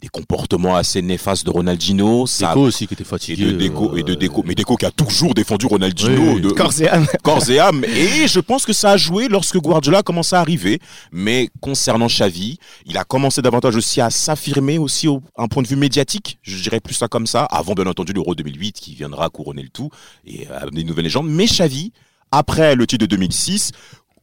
des 0.03 0.10
comportements 0.10 0.75
assez 0.75 1.01
néfastes 1.01 1.45
de 1.45 1.50
Ronaldinho. 1.50 2.27
Ça 2.27 2.50
Deco 2.50 2.60
aussi 2.60 2.88
qui 2.88 2.93
était 2.93 3.03
et 3.03 3.05
fatigué 3.05 3.45
de 3.45 3.51
Deco, 3.53 3.93
euh, 3.93 3.95
et 3.95 4.03
de 4.03 4.15
Deco. 4.15 4.43
Mais 4.45 4.53
Deco 4.53 4.75
qui 4.75 4.86
a 4.86 4.91
toujours 4.91 5.33
défendu 5.33 5.65
Ronaldinho 5.65 6.33
Oui, 6.33 6.41
de, 6.41 6.50
Corps 6.50 6.74
et 6.81 6.89
âme. 6.89 7.07
corps 7.24 7.50
et 7.50 7.57
âme. 7.57 7.86
Et 7.86 8.27
je 8.27 8.41
pense 8.41 8.65
que 8.65 8.74
ça 8.74 8.91
a 8.91 8.98
joué 8.98 9.29
lorsque 9.29 9.57
Guardiola 9.57 10.00
a 10.00 10.03
commencé 10.03 10.36
à 10.36 10.41
arriver. 10.41 10.79
Mais 11.13 11.48
concernant 11.62 12.07
Xavi, 12.07 12.60
il 12.86 12.98
a 12.98 13.05
commencé 13.05 13.41
davantage 13.41 13.77
aussi 13.77 14.01
à 14.01 14.10
s'affirmer 14.10 14.77
aussi 14.77 15.07
au 15.07 15.22
un 15.38 15.48
point 15.48 15.63
de 15.63 15.69
vue 15.69 15.77
médiatique. 15.77 16.38
Je 16.41 16.62
dirais 16.62 16.81
plus 16.81 16.95
ça 16.95 17.07
comme 17.07 17.25
ça. 17.25 17.45
Avant, 17.45 17.74
bien 17.74 17.88
entendu, 17.88 18.12
l'Euro 18.12 18.36
2008 18.36 18.74
qui 18.74 18.95
viendra 18.95 19.29
couronner 19.29 19.63
le 19.63 19.69
tout 19.69 19.89
et 20.27 20.50
amener 20.50 20.81
une 20.81 20.88
nouvelle 20.88 21.05
légende. 21.05 21.29
Mais 21.29 21.45
Xavi, 21.45 21.93
après 22.29 22.75
le 22.75 22.86
titre 22.88 23.05
de 23.05 23.15
2006, 23.15 23.72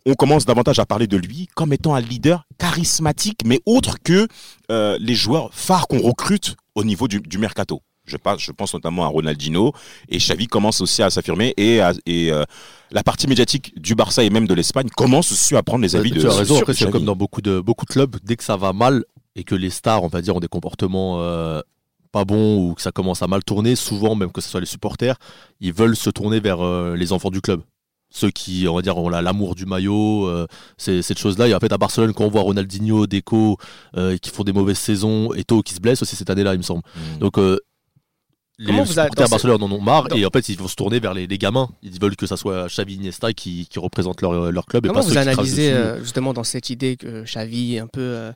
on 0.06 0.14
commence 0.14 0.44
davantage 0.46 0.78
à 0.78 0.86
parler 0.86 1.06
de 1.06 1.16
lui 1.16 1.48
comme 1.54 1.72
étant 1.72 1.94
un 1.94 2.00
leader 2.00 2.46
charismatique, 2.58 3.40
mais 3.44 3.60
autre 3.66 3.96
que 4.02 4.26
euh, 4.70 4.96
les 5.00 5.14
joueurs 5.14 5.50
phares 5.52 5.88
qu'on 5.88 6.00
recrute 6.00 6.56
au 6.74 6.84
niveau 6.84 7.08
du, 7.08 7.20
du 7.20 7.38
mercato. 7.38 7.82
Je, 8.06 8.16
passe, 8.16 8.40
je 8.40 8.50
pense 8.50 8.72
notamment 8.74 9.04
à 9.04 9.08
Ronaldinho 9.08 9.72
et 10.08 10.18
Xavi 10.18 10.46
commence 10.48 10.80
aussi 10.80 11.02
à 11.02 11.10
s'affirmer 11.10 11.54
et, 11.56 11.80
à- 11.80 11.92
et 12.06 12.32
euh, 12.32 12.44
la 12.90 13.02
partie 13.04 13.28
médiatique 13.28 13.72
du 13.80 13.94
Barça 13.94 14.24
et 14.24 14.30
même 14.30 14.48
de 14.48 14.54
l'Espagne 14.54 14.88
commence 14.96 15.30
aussi 15.30 15.54
à 15.54 15.62
prendre 15.62 15.82
les 15.82 15.94
avis 15.94 16.10
de 16.10 16.20
tu 16.22 16.26
as 16.26 16.30
raison 16.38 16.54
après 16.62 16.72
c'est 16.74 16.84
comme 16.92 17.04
dans 17.04 17.14
beaucoup 17.16 17.40
de 17.42 17.60
beaucoup 17.60 17.84
de 17.84 17.90
clubs 17.92 18.16
dès 18.24 18.34
que 18.36 18.42
ça 18.42 18.56
va 18.56 18.72
mal 18.72 19.04
et 19.36 19.44
que 19.44 19.54
les 19.54 19.70
stars 19.70 20.02
on 20.02 20.08
va 20.08 20.22
dire 20.22 20.34
ont 20.34 20.40
des 20.40 20.48
comportements 20.48 21.18
euh, 21.20 21.60
pas 22.10 22.24
bons 22.24 22.56
ou 22.70 22.74
que 22.74 22.82
ça 22.82 22.90
commence 22.90 23.22
à 23.22 23.28
mal 23.28 23.44
tourner 23.44 23.76
souvent 23.76 24.16
même 24.16 24.32
que 24.32 24.40
ce 24.40 24.48
soit 24.48 24.60
les 24.60 24.66
supporters 24.66 25.16
ils 25.60 25.72
veulent 25.72 25.94
se 25.96 26.10
tourner 26.10 26.40
vers 26.40 26.64
euh, 26.64 26.96
les 26.96 27.12
enfants 27.12 27.30
du 27.30 27.40
club 27.40 27.60
ceux 28.10 28.30
qui, 28.30 28.66
on 28.68 28.74
va 28.74 28.82
dire, 28.82 28.96
ont 28.98 29.08
la- 29.08 29.22
l'amour 29.22 29.54
du 29.54 29.66
maillot, 29.66 30.26
euh, 30.26 30.46
c'est 30.76 31.00
cette 31.02 31.18
chose-là. 31.18 31.46
Et 31.48 31.54
en 31.54 31.60
fait, 31.60 31.72
à 31.72 31.78
Barcelone, 31.78 32.12
quand 32.12 32.24
on 32.24 32.28
voit 32.28 32.42
Ronaldinho, 32.42 33.06
Deco, 33.06 33.56
euh, 33.96 34.16
qui 34.18 34.30
font 34.30 34.42
des 34.44 34.52
mauvaises 34.52 34.78
saisons, 34.78 35.32
Eto'o 35.34 35.62
qui 35.62 35.74
se 35.74 35.80
blesse 35.80 36.02
aussi 36.02 36.16
cette 36.16 36.28
année-là, 36.30 36.54
il 36.54 36.58
me 36.58 36.62
semble. 36.64 36.82
Mm. 36.96 37.18
Donc, 37.18 37.38
euh, 37.38 37.58
les 38.58 38.72
supporters 38.84 39.24
à 39.24 39.28
Barcelone 39.28 39.62
en 39.62 39.72
ont 39.72 39.80
marre 39.80 40.08
dans- 40.08 40.16
et 40.16 40.26
en 40.26 40.30
fait, 40.30 40.48
ils 40.50 40.58
vont 40.58 40.68
se 40.68 40.74
tourner 40.74 41.00
vers 41.00 41.14
les, 41.14 41.26
les 41.26 41.38
gamins. 41.38 41.70
Ils 41.82 41.98
veulent 41.98 42.16
que 42.16 42.26
ça 42.26 42.36
soit 42.36 42.66
Xavi, 42.66 42.96
Iniesta 42.96 43.32
qui, 43.32 43.66
qui 43.70 43.78
représentent 43.78 44.20
leur, 44.20 44.52
leur 44.52 44.66
club 44.66 44.84
et 44.84 44.88
Comment 44.88 45.00
pas 45.00 45.06
vous 45.06 45.12
ceux 45.14 45.18
analysez 45.18 45.72
euh, 45.72 46.00
justement 46.02 46.34
dans 46.34 46.44
cette 46.44 46.68
idée 46.68 46.96
que 46.96 47.22
Xavi 47.24 47.76
est 47.76 47.78
un 47.78 47.86
peu, 47.86 48.32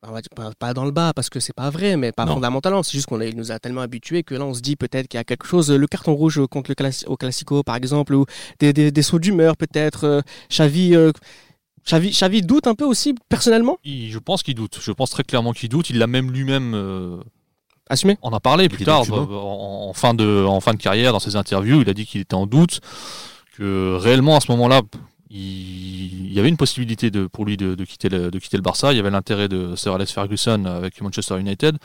pas, 0.00 0.50
pas 0.58 0.74
dans 0.74 0.84
le 0.84 0.90
bas 0.90 1.12
parce 1.14 1.28
que 1.28 1.40
c'est 1.40 1.52
pas 1.52 1.70
vrai, 1.70 1.96
mais 1.96 2.12
pas 2.12 2.24
Non. 2.24 2.34
fondamentalement. 2.34 2.82
C'est 2.82 2.92
juste 2.92 3.06
qu'on 3.06 3.18
nous 3.18 3.52
a 3.52 3.58
tellement 3.58 3.80
habitués 3.80 4.22
que 4.22 4.34
là 4.34 4.44
on 4.44 4.54
se 4.54 4.60
dit 4.60 4.76
peut-être 4.76 5.08
qu'il 5.08 5.18
y 5.18 5.20
a 5.20 5.24
quelque 5.24 5.46
chose. 5.46 5.70
Le 5.70 5.86
carton 5.86 6.14
rouge 6.14 6.40
contre 6.50 6.70
le 6.70 6.74
classi- 6.74 7.06
au 7.06 7.16
Classico 7.16 7.62
par 7.62 7.76
exemple 7.76 8.14
ou 8.14 8.24
des, 8.60 8.72
des, 8.72 8.90
des 8.90 9.02
sauts 9.02 9.18
d'humeur 9.18 9.56
peut-être. 9.56 10.04
euh, 10.04 10.20
Xavi, 10.50 10.94
euh, 10.94 11.12
Xavi, 11.86 12.10
Xavi 12.10 12.42
doute 12.42 12.66
un 12.66 12.74
peu 12.74 12.84
aussi 12.84 13.14
personnellement? 13.28 13.78
Il- 13.84 14.10
je 14.10 14.18
pense 14.18 14.42
qu'il 14.42 14.54
doute. 14.54 14.78
Je 14.80 14.92
pense 14.92 15.10
très 15.10 15.24
clairement 15.24 15.52
qu'il 15.52 15.68
doute. 15.68 15.90
Il 15.90 15.98
l'a 15.98 16.06
même 16.06 16.30
lui-même 16.30 16.74
euh, 16.74 17.18
Assumé? 17.90 18.18
On 18.22 18.28
en 18.28 18.34
a 18.34 18.40
parlé 18.40 18.64
Il 18.64 18.70
plus 18.70 18.84
tard, 18.84 19.02
en 19.10 19.92
fin 19.94 20.12
de, 20.12 20.44
en 20.44 20.60
fin 20.60 20.74
de 20.74 20.78
carrière, 20.78 21.12
dans 21.14 21.20
ses 21.20 21.36
interviews, 21.36 21.80
il 21.80 21.88
a 21.88 21.94
dit 21.94 22.04
qu'il 22.04 22.20
était 22.20 22.34
en 22.34 22.46
doute, 22.46 22.80
que 23.56 23.96
réellement 23.98 24.36
à 24.36 24.40
ce 24.40 24.52
moment-là, 24.52 24.82
il, 25.30 26.32
y 26.32 26.38
avait 26.38 26.48
une 26.48 26.56
possibilité 26.56 27.10
de, 27.10 27.26
pour 27.26 27.44
lui 27.44 27.56
de, 27.56 27.74
de 27.74 27.84
quitter 27.84 28.08
le, 28.08 28.30
de 28.30 28.38
quitter 28.38 28.56
le 28.56 28.62
Barça. 28.62 28.92
Il 28.92 28.96
y 28.96 29.00
avait 29.00 29.10
l'intérêt 29.10 29.48
de 29.48 29.76
Sir 29.76 29.92
Alex 29.94 30.12
Ferguson 30.12 30.64
avec 30.64 31.00
Manchester 31.00 31.38
United. 31.38 31.76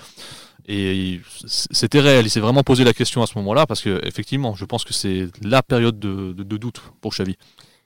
Et 0.67 1.19
c'était 1.45 1.99
réel. 1.99 2.25
Il 2.25 2.29
s'est 2.29 2.39
vraiment 2.39 2.63
posé 2.63 2.83
la 2.85 2.93
question 2.93 3.21
à 3.21 3.27
ce 3.27 3.37
moment-là 3.37 3.65
parce 3.65 3.81
que 3.81 3.99
effectivement, 4.05 4.55
je 4.55 4.63
pense 4.65 4.83
que 4.85 4.93
c'est 4.93 5.27
la 5.41 5.61
période 5.61 5.99
de, 5.99 6.31
de- 6.33 6.43
de 6.43 6.57
doute 6.57 6.81
pour 7.01 7.11
Xavi. 7.11 7.35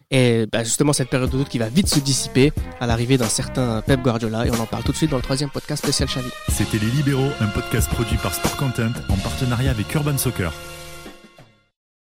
Et 0.09 0.45
bah, 0.49 0.63
justement 0.63 0.93
cette 0.93 1.09
période 1.09 1.29
de 1.31 1.37
doute 1.37 1.49
qui 1.49 1.57
va 1.57 1.67
vite 1.67 1.87
se 1.89 1.99
dissiper 1.99 2.53
à 2.79 2.87
l'arrivée 2.87 3.17
d'un 3.17 3.27
certain 3.27 3.81
Pep 3.81 4.01
Guardiola 4.01 4.45
et 4.47 4.51
on 4.51 4.59
en 4.59 4.65
parle 4.65 4.83
tout 4.83 4.93
de 4.93 4.97
suite 4.97 5.09
dans 5.11 5.17
le 5.17 5.23
troisième 5.23 5.49
podcast 5.49 5.83
spécial 5.83 6.07
Xavi. 6.07 6.29
C'était 6.49 6.77
Les 6.77 6.89
Libéraux, 6.91 7.31
un 7.41 7.47
podcast 7.47 7.89
produit 7.89 8.15
par 8.17 8.33
Sport 8.33 8.55
Content 8.55 8.93
en 9.09 9.17
partenariat 9.17 9.71
avec 9.71 9.93
Urban 9.93 10.17
Soccer. 10.17 10.53